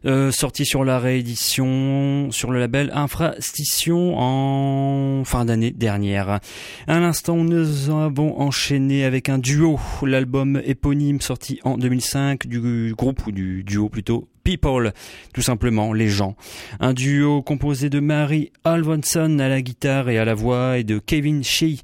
euh, 0.05 0.31
sorti 0.31 0.65
sur 0.65 0.83
la 0.83 0.97
réédition 0.97 2.31
sur 2.31 2.49
le 2.49 2.59
label 2.59 2.89
Infrastition 2.95 4.17
en 4.17 5.23
fin 5.23 5.45
d'année 5.45 5.69
dernière. 5.69 6.39
À 6.87 6.99
l'instant, 6.99 7.35
nous 7.35 7.91
avons 7.91 8.39
enchaîné 8.39 9.05
avec 9.05 9.29
un 9.29 9.37
duo, 9.37 9.79
l'album 10.01 10.59
éponyme 10.65 11.21
sorti 11.21 11.59
en 11.63 11.77
2005 11.77 12.47
du 12.47 12.95
groupe 12.97 13.27
ou 13.27 13.31
du 13.31 13.63
duo 13.63 13.87
plutôt 13.87 14.27
People, 14.43 14.91
tout 15.35 15.43
simplement, 15.43 15.93
les 15.93 16.09
gens. 16.09 16.35
Un 16.79 16.93
duo 16.93 17.43
composé 17.43 17.91
de 17.91 17.99
Mary 17.99 18.51
Alvonson 18.63 19.37
à 19.37 19.47
la 19.47 19.61
guitare 19.61 20.09
et 20.09 20.17
à 20.17 20.25
la 20.25 20.33
voix 20.33 20.79
et 20.79 20.83
de 20.83 20.97
Kevin 20.97 21.43
Shea 21.43 21.77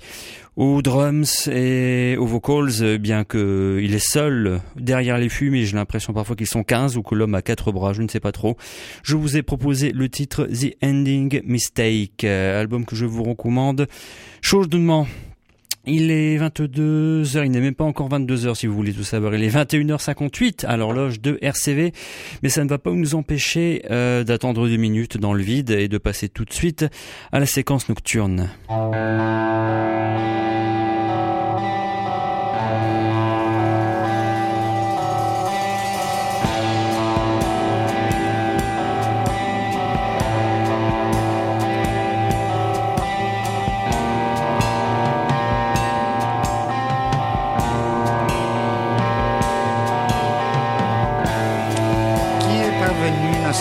aux 0.57 0.81
drums 0.81 1.47
et 1.47 2.17
aux 2.19 2.25
vocals, 2.25 2.97
bien 2.97 3.23
que 3.23 3.79
il 3.81 3.93
est 3.93 4.05
seul 4.05 4.59
derrière 4.75 5.19
les 5.19 5.29
fûts, 5.29 5.51
mais 5.51 5.65
j'ai 5.65 5.75
l'impression 5.75 6.13
parfois 6.13 6.35
qu'ils 6.35 6.47
sont 6.47 6.63
15 6.63 6.97
ou 6.97 7.03
que 7.03 7.13
l'homme 7.13 7.35
a 7.35 7.43
quatre 7.43 7.71
bras, 7.71 7.93
je 7.93 8.01
ne 8.01 8.07
sais 8.07 8.19
pas 8.19 8.31
trop. 8.31 8.57
Je 9.03 9.15
vous 9.15 9.37
ai 9.37 9.43
proposé 9.43 9.91
le 9.91 10.09
titre 10.09 10.45
The 10.45 10.75
Ending 10.83 11.41
Mistake, 11.45 12.23
euh, 12.23 12.59
album 12.59 12.85
que 12.85 12.95
je 12.95 13.05
vous 13.05 13.23
recommande 13.23 13.87
chaudement. 14.41 15.07
Il 15.89 16.11
est 16.11 16.37
22h, 16.37 17.45
il 17.45 17.51
n'est 17.51 17.61
même 17.61 17.75
pas 17.75 17.85
encore 17.85 18.09
22h 18.09 18.55
si 18.55 18.67
vous 18.67 18.75
voulez 18.75 18.91
tout 18.91 19.03
savoir. 19.03 19.35
Il 19.35 19.43
est 19.43 19.55
21h58 19.55 20.65
à 20.65 20.75
l'horloge 20.75 21.21
de 21.21 21.37
RCV, 21.41 21.93
mais 22.43 22.49
ça 22.49 22.63
ne 22.63 22.69
va 22.69 22.77
pas 22.77 22.91
nous 22.91 23.15
empêcher 23.15 23.83
euh, 23.89 24.25
d'attendre 24.25 24.67
deux 24.67 24.75
minutes 24.75 25.17
dans 25.17 25.33
le 25.33 25.43
vide 25.43 25.69
et 25.69 25.87
de 25.87 25.97
passer 25.97 26.27
tout 26.27 26.43
de 26.43 26.51
suite 26.51 26.85
à 27.31 27.39
la 27.39 27.45
séquence 27.45 27.87
nocturne. 27.87 28.49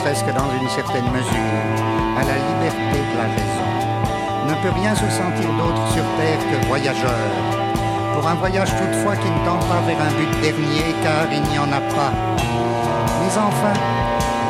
Presque 0.03 0.33
dans 0.35 0.51
une 0.61 0.69
certaine 0.69 1.09
mesure, 1.11 1.57
à 2.19 2.23
la 2.25 2.37
liberté 2.37 2.99
de 3.01 3.17
la 3.17 3.29
raison. 3.33 3.69
Ne 4.49 4.55
peut 4.63 4.75
rien 4.75 4.95
se 4.95 5.09
sentir 5.09 5.49
d'autre 5.59 5.83
sur 5.93 6.05
Terre 6.19 6.43
que 6.51 6.67
voyageur. 6.67 7.31
Pour 8.15 8.27
un 8.27 8.35
voyage 8.35 8.71
toutefois 8.77 9.17
qui 9.17 9.31
ne 9.31 9.41
tend 9.45 9.61
pas 9.71 9.81
vers 9.87 10.01
un 10.01 10.13
but 10.19 10.33
dernier, 10.41 10.95
car 11.03 11.27
il 11.33 11.43
n'y 11.51 11.59
en 11.59 11.71
a 11.73 11.81
pas. 11.95 12.13
Mais 13.21 13.33
enfin, 13.37 13.77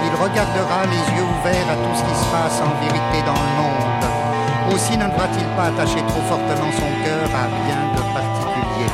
il 0.06 0.14
regardera 0.14 0.84
les 0.90 1.04
yeux 1.14 1.28
ouverts 1.38 1.70
à 1.70 1.76
tout 1.76 1.94
ce 1.94 2.02
qui 2.02 2.16
se 2.16 2.26
passe 2.30 2.58
en 2.60 2.72
vérité 2.82 3.18
dans 3.26 3.38
le 3.38 3.52
monde. 3.60 4.04
Aussi 4.74 4.96
ne 4.98 5.06
devra-t-il 5.06 5.46
pas 5.54 5.70
attacher 5.70 6.02
trop 6.10 6.24
fortement 6.26 6.72
son 6.74 6.90
cœur 7.04 7.26
à 7.32 7.46
rien 7.46 7.80
de 7.94 8.02
particulier. 8.14 8.90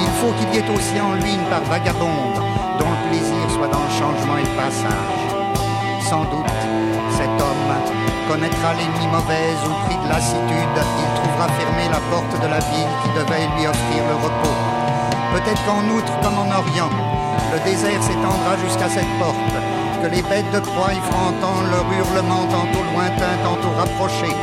Il 0.00 0.10
faut 0.20 0.32
qu'il 0.36 0.54
y 0.54 0.58
ait 0.58 0.70
aussi 0.74 1.00
en 1.00 1.14
lui 1.14 1.34
une 1.34 1.48
part 1.48 1.64
vagabonde, 1.64 2.38
dont 2.78 2.90
le 2.92 3.00
plaisir 3.08 3.44
soit 3.50 3.68
dans 3.68 3.82
le 3.82 3.94
changement 3.98 4.36
et 4.36 4.46
le 4.46 4.56
passage. 4.56 5.31
Sans 6.12 6.28
doute, 6.28 6.60
cet 7.16 7.32
homme 7.40 7.72
connaîtra 8.28 8.74
l'ennemi 8.76 9.08
mauvaise 9.08 9.56
au 9.64 9.72
prix 9.88 9.96
de 9.96 10.08
lassitude, 10.12 10.76
il 10.76 11.08
trouvera 11.16 11.48
fermée 11.56 11.88
la 11.88 12.04
porte 12.12 12.36
de 12.36 12.48
la 12.52 12.60
ville 12.68 12.92
qui 13.00 13.08
devait 13.16 13.48
lui 13.56 13.64
offrir 13.64 14.04
le 14.12 14.16
repos. 14.20 14.58
Peut-être 15.32 15.64
qu'en 15.64 15.80
outre 15.88 16.12
comme 16.20 16.36
en 16.36 16.52
Orient, 16.52 16.92
le 17.54 17.58
désert 17.64 18.02
s'étendra 18.02 18.60
jusqu'à 18.60 18.90
cette 18.90 19.08
porte, 19.16 19.56
que 20.04 20.08
les 20.12 20.20
bêtes 20.20 20.52
de 20.52 20.60
proie 20.60 20.92
y 20.92 21.00
feront 21.00 21.32
entendre 21.32 21.72
leur 21.72 21.88
hurlement 21.88 22.44
tantôt 22.44 22.84
lointain, 22.92 23.32
tantôt 23.40 23.72
rapproché, 23.72 24.36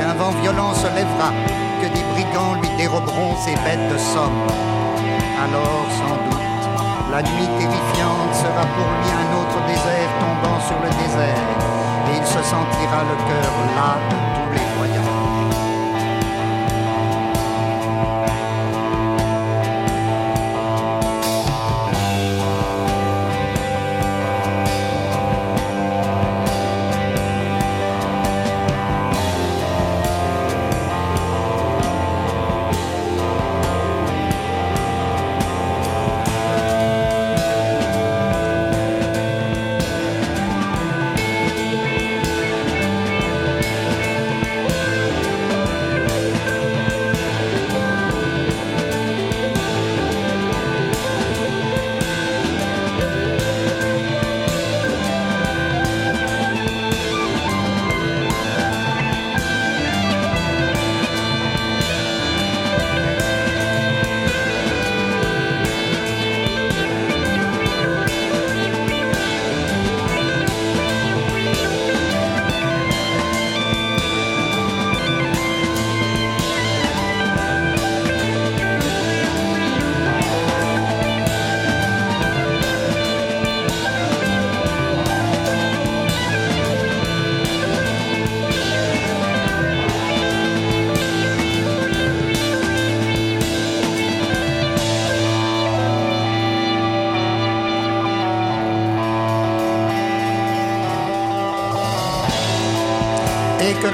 qu'un 0.00 0.14
vent 0.16 0.32
violent 0.40 0.72
se 0.72 0.88
lèvera, 0.96 1.36
que 1.84 1.88
des 1.92 2.04
brigands 2.16 2.56
lui 2.62 2.70
déroberont 2.78 3.36
ses 3.44 3.56
bêtes 3.60 3.92
de 3.92 3.98
somme. 3.98 4.40
Alors, 5.36 5.84
sans 6.00 6.16
doute, 6.16 6.49
la 7.10 7.22
nuit 7.22 7.48
terrifiante 7.58 8.34
sera 8.34 8.64
pour 8.76 8.88
lui 8.98 9.10
un 9.10 9.28
autre 9.40 9.58
désert 9.66 10.10
tombant 10.20 10.60
sur 10.60 10.78
le 10.80 10.90
désert, 11.02 11.44
et 12.08 12.18
il 12.18 12.26
se 12.26 12.42
sentira 12.42 13.02
le 13.02 13.16
cœur 13.28 13.52
las 13.76 13.98
de 14.10 14.16
tous 14.34 14.52
les 14.52 14.76
voyages. 14.76 15.19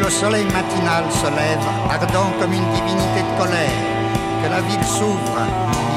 Le 0.06 0.12
soleil 0.12 0.44
matinal 0.54 1.02
se 1.10 1.26
lève, 1.26 1.66
ardent 1.90 2.30
comme 2.38 2.52
une 2.52 2.70
divinité 2.70 3.26
de 3.26 3.32
colère, 3.42 3.82
que 4.40 4.48
la 4.48 4.60
ville 4.60 4.86
s'ouvre, 4.86 5.42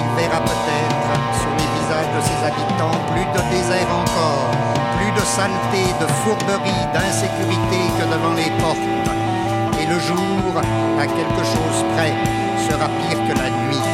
il 0.01 0.07
verra 0.18 0.41
peut-être 0.41 1.14
sur 1.38 1.51
les 1.60 1.70
visages 1.78 2.10
de 2.18 2.22
ses 2.26 2.39
habitants 2.49 2.97
plus 3.14 3.28
de 3.38 3.41
désert 3.53 3.91
encore, 4.01 4.49
plus 4.97 5.14
de 5.14 5.24
saleté, 5.36 5.93
de 6.01 6.07
fourberie, 6.22 6.86
d'insécurité 6.91 7.82
que 7.97 8.05
devant 8.10 8.34
les 8.34 8.49
portes. 8.57 8.89
Et 9.80 9.86
le 9.86 9.99
jour, 9.99 10.57
à 10.57 11.05
quelque 11.05 11.43
chose 11.45 11.80
près, 11.93 12.14
sera 12.66 12.89
pire 13.05 13.22
que 13.30 13.38
la 13.38 13.49
nuit. 13.62 13.89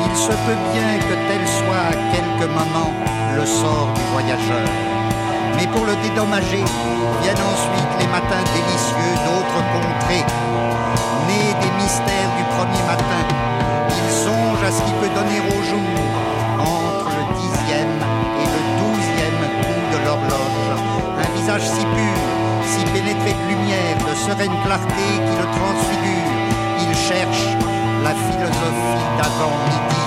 Il 0.00 0.16
se 0.16 0.32
peut 0.32 0.60
bien 0.72 0.96
que 0.96 1.14
tel 1.28 1.44
soit 1.60 1.84
à 1.92 1.96
quelques 2.14 2.48
moments 2.48 2.92
le 3.36 3.44
sort 3.44 3.92
du 3.94 4.02
voyageur. 4.14 4.89
Mais 5.60 5.66
pour 5.66 5.84
le 5.84 5.94
dédommager, 5.96 6.64
viennent 7.20 7.44
ensuite 7.52 7.92
les 8.00 8.06
matins 8.06 8.40
délicieux 8.56 9.12
d'autres 9.28 9.62
contrées. 9.76 10.24
Nés 11.28 11.52
des 11.60 11.72
mystères 11.76 12.32
du 12.38 12.44
premier 12.56 12.82
matin, 12.88 13.22
il 13.90 14.10
songe 14.10 14.62
à 14.66 14.72
ce 14.72 14.80
qui 14.80 14.92
peut 14.92 15.12
donner 15.14 15.40
au 15.52 15.60
jour 15.60 15.92
entre 16.58 17.12
le 17.12 17.24
dixième 17.36 17.92
et 18.40 18.48
le 18.56 18.60
douzième 18.80 19.40
coup 19.60 19.84
de 19.92 19.98
l'horloge. 20.06 20.80
Un 21.20 21.30
visage 21.36 21.68
si 21.68 21.84
pur, 21.84 22.16
si 22.64 22.82
pénétré 22.94 23.34
de 23.34 23.48
lumière, 23.52 23.98
de 24.08 24.14
sereine 24.14 24.56
clarté 24.64 25.04
qui 25.12 25.34
le 25.36 25.48
transfigure. 25.60 26.32
Il 26.80 26.96
cherche 26.96 27.44
la 28.02 28.14
philosophie 28.16 29.04
d'avant 29.18 29.99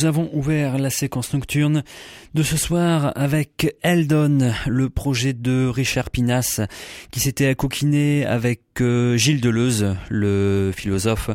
nous 0.00 0.06
avons 0.06 0.30
ouvert 0.32 0.78
la 0.78 0.88
séquence 0.88 1.34
nocturne 1.34 1.82
de 2.32 2.42
ce 2.42 2.56
soir 2.56 3.12
avec 3.16 3.76
Eldon, 3.82 4.52
le 4.66 4.88
projet 4.88 5.34
de 5.34 5.66
Richard 5.66 6.10
Pinas, 6.10 6.60
qui 7.10 7.20
s'était 7.20 7.54
coquiné 7.54 8.24
avec 8.24 8.62
euh, 8.80 9.18
Gilles 9.18 9.42
Deleuze, 9.42 9.96
le 10.08 10.72
philosophe, 10.74 11.30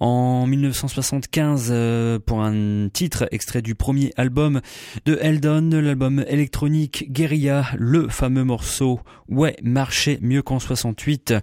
en 0.00 0.46
1975 0.46 1.68
euh, 1.70 2.18
pour 2.18 2.42
un 2.42 2.88
titre 2.92 3.26
extrait 3.30 3.62
du 3.62 3.74
premier 3.74 4.12
album 4.18 4.60
de 5.06 5.18
Eldon, 5.22 5.70
l'album 5.72 6.22
électronique 6.28 7.10
Guerilla, 7.10 7.66
le 7.78 8.08
fameux 8.08 8.44
morceau 8.44 9.00
Ouais, 9.30 9.54
marcher 9.62 10.18
mieux 10.22 10.42
qu'en 10.42 10.58
68. 10.58 11.34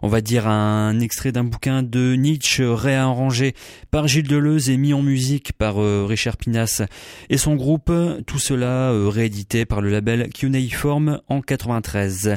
On 0.00 0.08
va 0.08 0.22
dire 0.22 0.48
un 0.48 0.98
extrait 1.00 1.30
d'un 1.30 1.44
bouquin 1.44 1.82
de 1.82 2.14
Nietzsche 2.14 2.64
réarrangé 2.64 3.52
par 3.90 4.08
Gilles 4.08 4.26
Deleuze 4.26 4.70
et 4.70 4.78
mis 4.78 4.94
en 4.94 5.02
musique 5.02 5.52
par 5.52 5.78
euh, 5.78 6.06
Richard 6.08 6.23
et 7.28 7.36
son 7.36 7.54
groupe, 7.54 7.92
tout 8.26 8.38
cela 8.38 8.90
euh, 8.90 9.08
réédité 9.08 9.64
par 9.64 9.80
le 9.80 9.90
label 9.90 10.28
Cuneiform 10.30 11.20
en 11.28 11.40
93. 11.40 12.36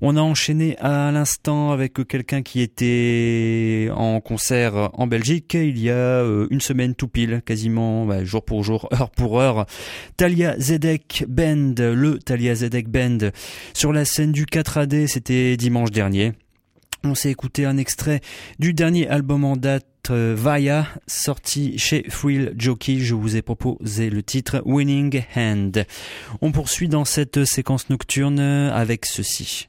On 0.00 0.16
a 0.16 0.20
enchaîné 0.20 0.76
à 0.78 1.10
l'instant 1.12 1.72
avec 1.72 2.06
quelqu'un 2.06 2.42
qui 2.42 2.60
était 2.60 3.90
en 3.94 4.20
concert 4.20 4.90
en 4.94 5.06
Belgique 5.06 5.54
il 5.54 5.78
y 5.78 5.90
a 5.90 5.94
euh, 5.94 6.46
une 6.50 6.60
semaine 6.60 6.94
tout 6.94 7.08
pile, 7.08 7.42
quasiment 7.44 8.24
jour 8.24 8.44
pour 8.44 8.62
jour, 8.64 8.88
heure 8.92 9.10
pour 9.10 9.40
heure. 9.40 9.66
Talia 10.16 10.58
Zedek 10.58 11.24
Band, 11.28 11.74
le 11.78 12.18
Talia 12.18 12.54
Zedek 12.54 12.88
Band, 12.88 13.18
sur 13.74 13.92
la 13.92 14.04
scène 14.04 14.32
du 14.32 14.44
4AD, 14.44 15.06
c'était 15.06 15.56
dimanche 15.56 15.90
dernier. 15.90 16.32
On 17.08 17.14
s'est 17.14 17.30
écouté 17.30 17.64
un 17.64 17.76
extrait 17.76 18.20
du 18.58 18.74
dernier 18.74 19.06
album 19.08 19.44
en 19.44 19.56
date 19.56 19.86
euh, 20.10 20.34
Vaya, 20.36 20.88
sorti 21.06 21.78
chez 21.78 22.04
Frill 22.08 22.52
Jockey. 22.58 22.98
Je 22.98 23.14
vous 23.14 23.36
ai 23.36 23.42
proposé 23.42 24.10
le 24.10 24.24
titre 24.24 24.60
Winning 24.64 25.22
Hand. 25.36 25.86
On 26.40 26.50
poursuit 26.50 26.88
dans 26.88 27.04
cette 27.04 27.44
séquence 27.44 27.90
nocturne 27.90 28.40
avec 28.40 29.06
ceci. 29.06 29.68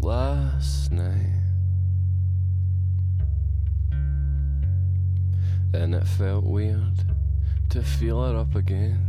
Last 0.00 0.92
night. 0.92 1.42
And 5.74 5.94
it 5.94 6.06
felt 6.06 6.44
weird 6.44 7.04
to 7.70 7.82
feel 7.82 8.22
her 8.22 8.38
up 8.38 8.54
again. 8.54 9.04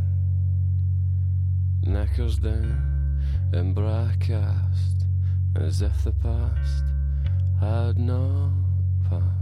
Knickers 1.84 2.40
down 2.40 3.22
and 3.54 3.76
bra 3.76 4.10
cast, 4.20 5.06
as 5.56 5.82
if 5.82 6.04
the 6.04 6.12
past 6.12 6.84
had 7.60 8.00
not 8.00 8.52
passed. 9.10 9.39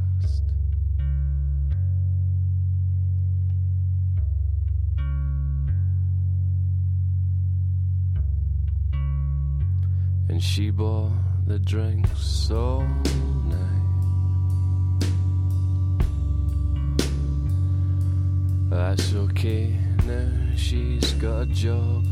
And 10.29 10.43
she 10.43 10.69
bought 10.69 11.11
the 11.45 11.59
drinks 11.59 12.51
all 12.51 12.81
night. 13.45 13.83
That's 18.69 19.13
okay 19.13 19.87
now 20.07 20.55
she's 20.55 21.11
got 21.13 21.41
a 21.41 21.45
job. 21.47 22.05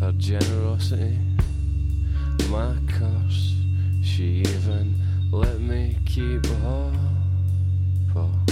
Her 0.00 0.12
generosity, 0.12 1.18
my 2.48 2.76
curse. 2.88 3.54
She 4.02 4.40
even 4.40 4.94
let 5.30 5.60
me 5.60 5.98
keep 6.06 6.46
her 6.46 6.92
purse. 8.12 8.43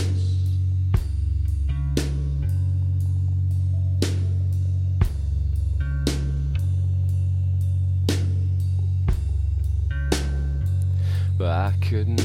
Couldn't 11.93 12.24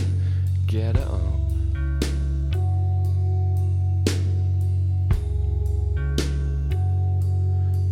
get 0.66 0.96
up. 0.96 1.12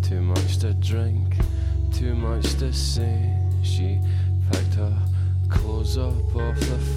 Too 0.02 0.22
much 0.22 0.60
to 0.60 0.73
drink, 0.76 1.35
too 1.91 2.15
much 2.15 2.56
to 2.60 2.72
say. 2.72 3.30
She 3.61 3.99
packed 4.49 4.76
her 4.76 4.97
clothes 5.49 5.97
up 5.97 6.34
off 6.34 6.57
the 6.61 6.94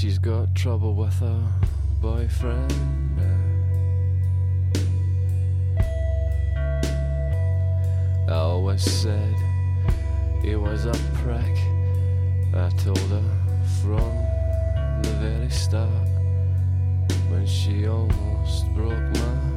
she's 0.00 0.18
got 0.18 0.54
trouble 0.54 0.94
with 0.94 1.12
her 1.20 1.42
boyfriend. 2.00 2.72
I 8.26 8.32
always 8.32 8.82
said 8.82 9.34
he 10.42 10.56
was 10.56 10.86
a 10.86 10.94
prick. 11.22 11.54
I 12.54 12.70
told 12.78 12.96
her 12.96 13.30
from 13.82 14.10
the 15.02 15.12
very 15.20 15.50
start 15.50 16.08
when 17.28 17.46
she 17.46 17.86
almost 17.86 18.72
broke 18.72 18.96
my 18.96 19.49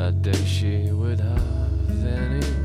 That 0.00 0.22
day 0.22 0.44
she 0.46 0.90
would 0.92 1.20
have 1.20 2.06
any 2.06 2.59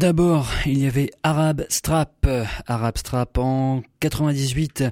d'abord, 0.00 0.48
il 0.64 0.78
y 0.78 0.86
avait 0.86 1.10
Arab 1.22 1.66
Strap. 1.68 2.26
Arab 2.66 2.96
Strap 2.96 3.36
en 3.36 3.82
98, 4.00 4.84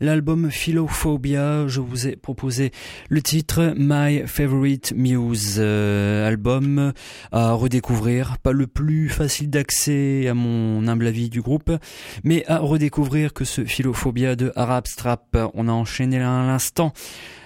l'album 0.00 0.52
Philophobia. 0.52 1.66
Je 1.66 1.80
vous 1.80 2.06
ai 2.06 2.14
proposé 2.14 2.70
le 3.08 3.20
titre 3.22 3.74
My 3.76 4.22
Favorite 4.26 4.92
Muse. 4.96 5.56
Euh, 5.58 6.28
album 6.28 6.92
à 7.32 7.52
redécouvrir. 7.54 8.38
Pas 8.38 8.52
le 8.52 8.68
plus 8.68 9.08
facile 9.08 9.50
d'accès 9.50 10.28
à 10.28 10.34
mon 10.34 10.86
humble 10.86 11.08
avis 11.08 11.28
du 11.28 11.42
groupe, 11.42 11.72
mais 12.22 12.44
à 12.46 12.58
redécouvrir 12.58 13.32
que 13.32 13.44
ce 13.44 13.64
Philophobia 13.64 14.36
de 14.36 14.52
Arab 14.54 14.86
Strap. 14.86 15.36
On 15.54 15.66
a 15.66 15.72
enchaîné 15.72 16.18
à 16.18 16.46
l'instant 16.46 16.92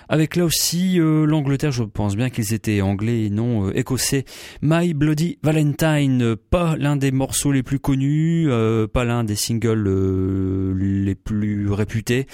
avec 0.08 0.36
là 0.36 0.44
aussi 0.44 1.00
euh, 1.00 1.26
l'Angleterre, 1.26 1.72
je 1.72 1.82
pense 1.82 2.14
bien 2.16 2.30
qu'ils 2.30 2.54
étaient 2.54 2.80
anglais 2.80 3.24
et 3.24 3.30
non 3.30 3.66
euh, 3.66 3.76
écossais. 3.76 4.24
My 4.62 4.94
Bloody 4.94 5.40
Valentine, 5.42 6.22
euh, 6.22 6.36
pas 6.36 6.76
l'un 6.76 6.94
des 6.96 7.10
morceaux 7.10 7.50
les 7.52 7.62
plus 7.62 7.80
connus, 7.80 8.48
pas 8.92 9.04
l'un 9.04 9.22
des 9.24 9.36
singles 9.36 10.74
les 10.74 11.14
plus 11.14 11.70
réputés. 11.70 12.26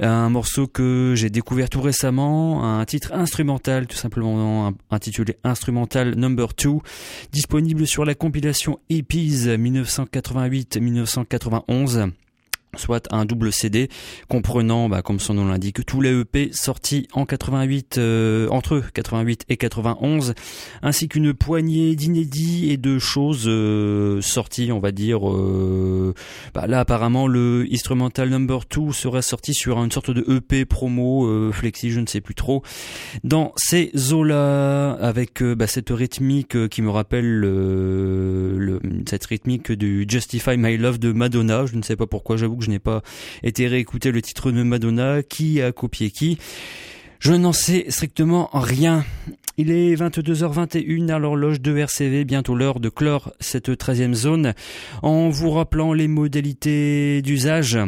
Un 0.00 0.30
morceau 0.30 0.66
que 0.66 1.12
j'ai 1.16 1.30
découvert 1.30 1.70
tout 1.70 1.80
récemment, 1.80 2.78
un 2.78 2.84
titre 2.84 3.12
instrumental 3.12 3.86
tout 3.86 3.96
simplement 3.96 4.72
intitulé 4.90 5.36
Instrumental 5.44 6.16
Number 6.16 6.48
2, 6.56 6.70
disponible 7.32 7.86
sur 7.86 8.04
la 8.04 8.14
compilation 8.14 8.80
EPs 8.90 9.46
1988-1991 9.56 12.10
soit 12.78 13.06
un 13.12 13.24
double 13.24 13.52
CD 13.52 13.88
comprenant, 14.28 14.88
bah, 14.88 15.02
comme 15.02 15.20
son 15.20 15.34
nom 15.34 15.46
l'indique, 15.46 15.84
tous 15.86 16.00
les 16.00 16.20
EP 16.20 16.50
sortis 16.52 17.08
en 17.12 17.26
88, 17.26 17.98
euh, 17.98 18.48
entre 18.50 18.82
88 18.92 19.44
et 19.48 19.56
91, 19.56 20.34
ainsi 20.82 21.08
qu'une 21.08 21.32
poignée 21.32 21.96
d'inédits 21.96 22.70
et 22.70 22.76
de 22.76 22.98
choses 22.98 23.44
euh, 23.46 24.20
sorties, 24.20 24.72
on 24.72 24.80
va 24.80 24.92
dire. 24.92 25.28
Euh, 25.28 26.14
bah, 26.54 26.66
là, 26.66 26.80
apparemment, 26.80 27.26
le 27.26 27.66
Instrumental 27.72 28.28
Number 28.28 28.60
2 28.70 28.92
serait 28.92 29.22
sorti 29.22 29.54
sur 29.54 29.82
une 29.82 29.90
sorte 29.90 30.10
de 30.10 30.24
EP 30.32 30.64
promo, 30.64 31.52
flexi, 31.52 31.90
je 31.90 32.00
ne 32.00 32.06
sais 32.06 32.20
plus 32.20 32.34
trop. 32.34 32.62
Dans 33.24 33.52
ces 33.56 33.90
eaux-là, 34.12 34.92
avec 34.92 35.42
bah, 35.42 35.66
cette 35.66 35.90
rythmique 35.90 36.68
qui 36.68 36.82
me 36.82 36.90
rappelle 36.90 37.26
le, 37.26 38.80
cette 39.08 39.24
rythmique 39.26 39.72
du 39.72 40.06
Justify 40.08 40.56
My 40.56 40.76
Love 40.76 40.98
de 40.98 41.12
Madonna, 41.12 41.66
je 41.66 41.76
ne 41.76 41.82
sais 41.82 41.96
pas 41.96 42.06
pourquoi, 42.06 42.36
j'avoue 42.36 42.56
que 42.56 42.64
je 42.66 42.70
n'ai 42.70 42.78
pas 42.80 43.02
été 43.44 43.68
réécouter 43.68 44.10
le 44.10 44.20
titre 44.20 44.50
de 44.50 44.62
Madonna, 44.62 45.22
qui 45.22 45.62
a 45.62 45.70
copié 45.70 46.10
qui? 46.10 46.38
Je 47.20 47.32
n'en 47.32 47.52
sais 47.52 47.86
strictement 47.88 48.50
rien. 48.52 49.04
Il 49.56 49.70
est 49.70 49.94
22h21 49.94 51.08
à 51.10 51.18
l'horloge 51.18 51.60
de 51.60 51.76
RCV, 51.76 52.24
bientôt 52.24 52.56
l'heure 52.56 52.80
de 52.80 52.88
clore 52.88 53.32
cette 53.38 53.70
13e 53.70 54.14
zone, 54.14 54.54
en 55.02 55.28
vous 55.28 55.52
rappelant 55.52 55.92
les 55.92 56.08
modalités 56.08 57.22
d'usage. 57.22 57.78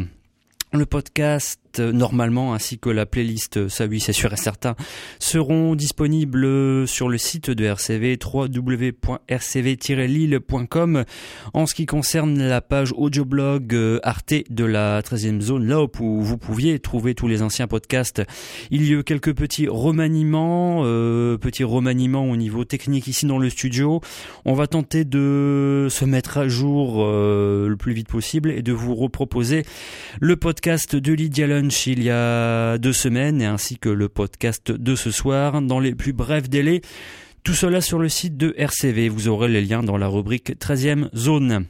Le 0.71 0.85
podcast, 0.85 1.58
normalement, 1.77 2.55
ainsi 2.55 2.79
que 2.79 2.89
la 2.89 3.05
playlist, 3.05 3.57
euh, 3.57 3.69
ça 3.69 3.85
oui, 3.85 3.99
c'est 3.99 4.13
sûr 4.13 4.33
et 4.33 4.37
certain, 4.37 4.75
seront 5.19 5.75
disponibles 5.75 6.45
euh, 6.45 6.87
sur 6.87 7.09
le 7.09 7.19
site 7.19 7.51
de 7.51 7.65
RCV, 7.65 8.17
www.rcv-lille.com. 8.33 11.03
En 11.53 11.65
ce 11.65 11.75
qui 11.75 11.85
concerne 11.85 12.41
la 12.41 12.61
page 12.61 12.93
audioblog 12.95 13.73
euh, 13.73 13.99
Arte 14.03 14.33
de 14.49 14.65
la 14.65 15.01
13e 15.01 15.41
zone, 15.41 15.67
là 15.67 15.83
où 15.83 16.21
vous 16.21 16.37
pouviez 16.37 16.79
trouver 16.79 17.15
tous 17.15 17.27
les 17.27 17.41
anciens 17.41 17.67
podcasts, 17.67 18.21
il 18.71 18.87
y 18.87 18.93
a 18.93 18.99
eu 18.99 19.03
quelques 19.03 19.33
petits 19.33 19.67
remaniements, 19.67 20.81
euh, 20.85 21.37
petits 21.37 21.63
remaniements 21.63 22.29
au 22.29 22.35
niveau 22.35 22.65
technique 22.65 23.07
ici 23.07 23.25
dans 23.25 23.37
le 23.37 23.49
studio. 23.49 24.01
On 24.45 24.53
va 24.53 24.67
tenter 24.67 25.05
de 25.05 25.87
se 25.89 26.05
mettre 26.05 26.37
à 26.37 26.47
jour 26.47 26.97
euh, 26.99 27.67
le 27.67 27.77
plus 27.77 27.93
vite 27.93 28.07
possible 28.07 28.51
et 28.51 28.61
de 28.61 28.73
vous 28.73 28.95
reproposer 28.95 29.65
le 30.19 30.35
podcast 30.35 30.95
de 30.95 31.13
Lydia 31.13 31.47
Il 31.59 32.03
y 32.03 32.09
a 32.09 32.77
deux 32.77 32.93
semaines 32.93 33.41
et 33.41 33.45
ainsi 33.45 33.77
que 33.77 33.89
le 33.89 34.07
podcast 34.07 34.71
de 34.71 34.95
ce 34.95 35.11
soir 35.11 35.61
dans 35.61 35.79
les 35.79 35.93
plus 35.93 36.13
brefs 36.13 36.49
délais. 36.49 36.81
Tout 37.43 37.53
cela 37.53 37.81
sur 37.81 37.99
le 37.99 38.07
site 38.07 38.37
de 38.37 38.53
RCV. 38.57 39.09
Vous 39.09 39.27
aurez 39.27 39.49
les 39.49 39.61
liens 39.61 39.83
dans 39.83 39.97
la 39.97 40.07
rubrique 40.07 40.57
13e 40.57 41.09
zone. 41.15 41.65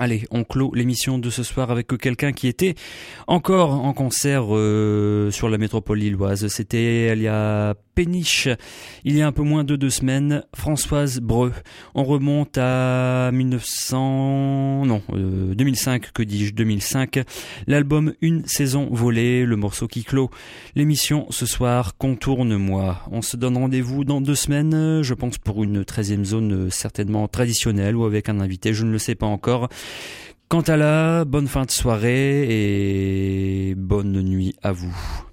Allez, 0.00 0.24
on 0.30 0.44
clôt 0.44 0.72
l'émission 0.74 1.18
de 1.18 1.28
ce 1.28 1.42
soir 1.42 1.72
avec 1.72 1.88
quelqu'un 1.98 2.32
qui 2.32 2.46
était 2.46 2.76
encore 3.26 3.72
en 3.72 3.92
concert 3.92 4.44
euh, 4.50 5.32
sur 5.32 5.48
la 5.48 5.58
métropole 5.58 5.98
lilloise. 5.98 6.46
C'était 6.46 7.12
il 7.12 7.22
y 7.22 7.26
a 7.26 7.74
péniche, 7.98 8.48
il 9.04 9.16
y 9.16 9.22
a 9.22 9.26
un 9.26 9.32
peu 9.32 9.42
moins 9.42 9.64
de 9.64 9.74
deux 9.74 9.90
semaines, 9.90 10.44
Françoise 10.54 11.18
Breu. 11.18 11.52
On 11.96 12.04
remonte 12.04 12.56
à 12.56 13.32
1900, 13.32 14.86
non, 14.86 15.02
euh, 15.14 15.52
2005, 15.56 16.12
que 16.12 16.22
dis-je, 16.22 16.54
2005. 16.54 17.24
L'album 17.66 18.12
Une 18.20 18.46
saison 18.46 18.88
volée, 18.88 19.44
le 19.44 19.56
morceau 19.56 19.88
qui 19.88 20.04
clôt 20.04 20.30
l'émission 20.76 21.26
ce 21.30 21.44
soir, 21.44 21.96
Contourne-moi. 21.98 23.00
On 23.10 23.20
se 23.20 23.36
donne 23.36 23.56
rendez-vous 23.56 24.04
dans 24.04 24.20
deux 24.20 24.36
semaines, 24.36 25.02
je 25.02 25.14
pense 25.14 25.36
pour 25.38 25.64
une 25.64 25.82
13e 25.82 26.22
zone 26.22 26.52
euh, 26.52 26.70
certainement 26.70 27.26
traditionnelle 27.26 27.96
ou 27.96 28.04
avec 28.04 28.28
un 28.28 28.38
invité, 28.38 28.74
je 28.74 28.84
ne 28.84 28.92
le 28.92 28.98
sais 29.00 29.16
pas 29.16 29.26
encore. 29.26 29.68
Quant 30.48 30.60
à 30.60 30.76
là, 30.76 31.24
bonne 31.24 31.48
fin 31.48 31.64
de 31.64 31.72
soirée 31.72 32.46
et 32.48 33.74
bonne 33.74 34.22
nuit 34.22 34.54
à 34.62 34.70
vous. 34.70 35.27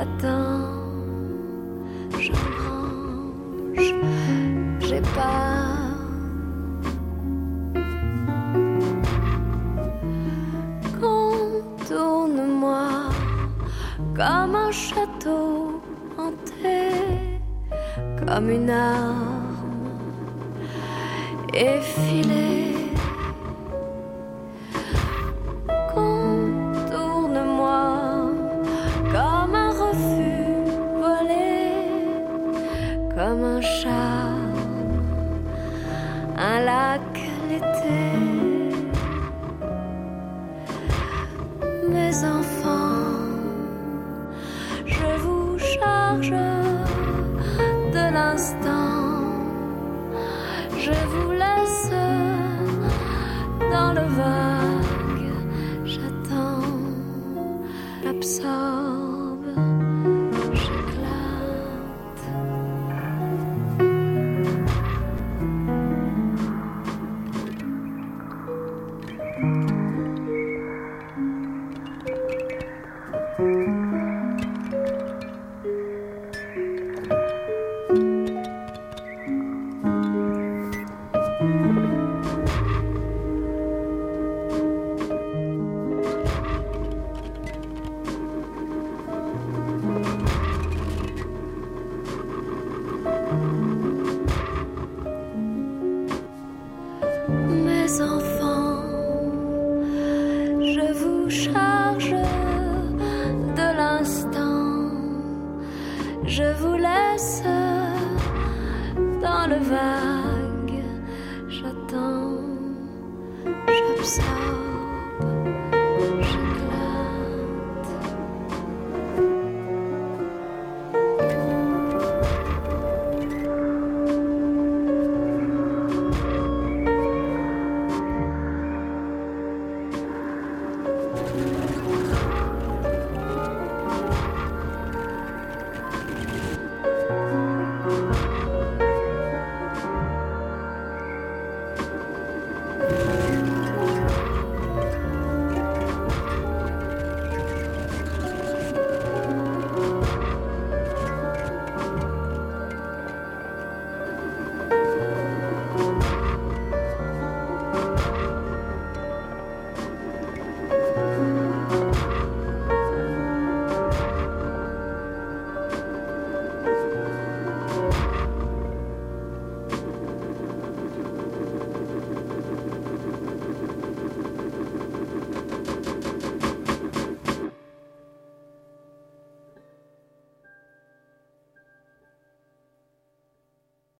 J'attends, 0.00 0.64
je 2.18 2.32
range, 2.32 3.94
j'ai 4.80 5.02
pas. 5.02 5.76
Contourne-moi 10.98 12.88
comme 14.16 14.54
un 14.54 14.72
château 14.72 15.82
hanté, 16.16 16.92
comme 18.24 18.48
une 18.48 18.70
arme 18.70 19.90
effilée. 21.52 22.79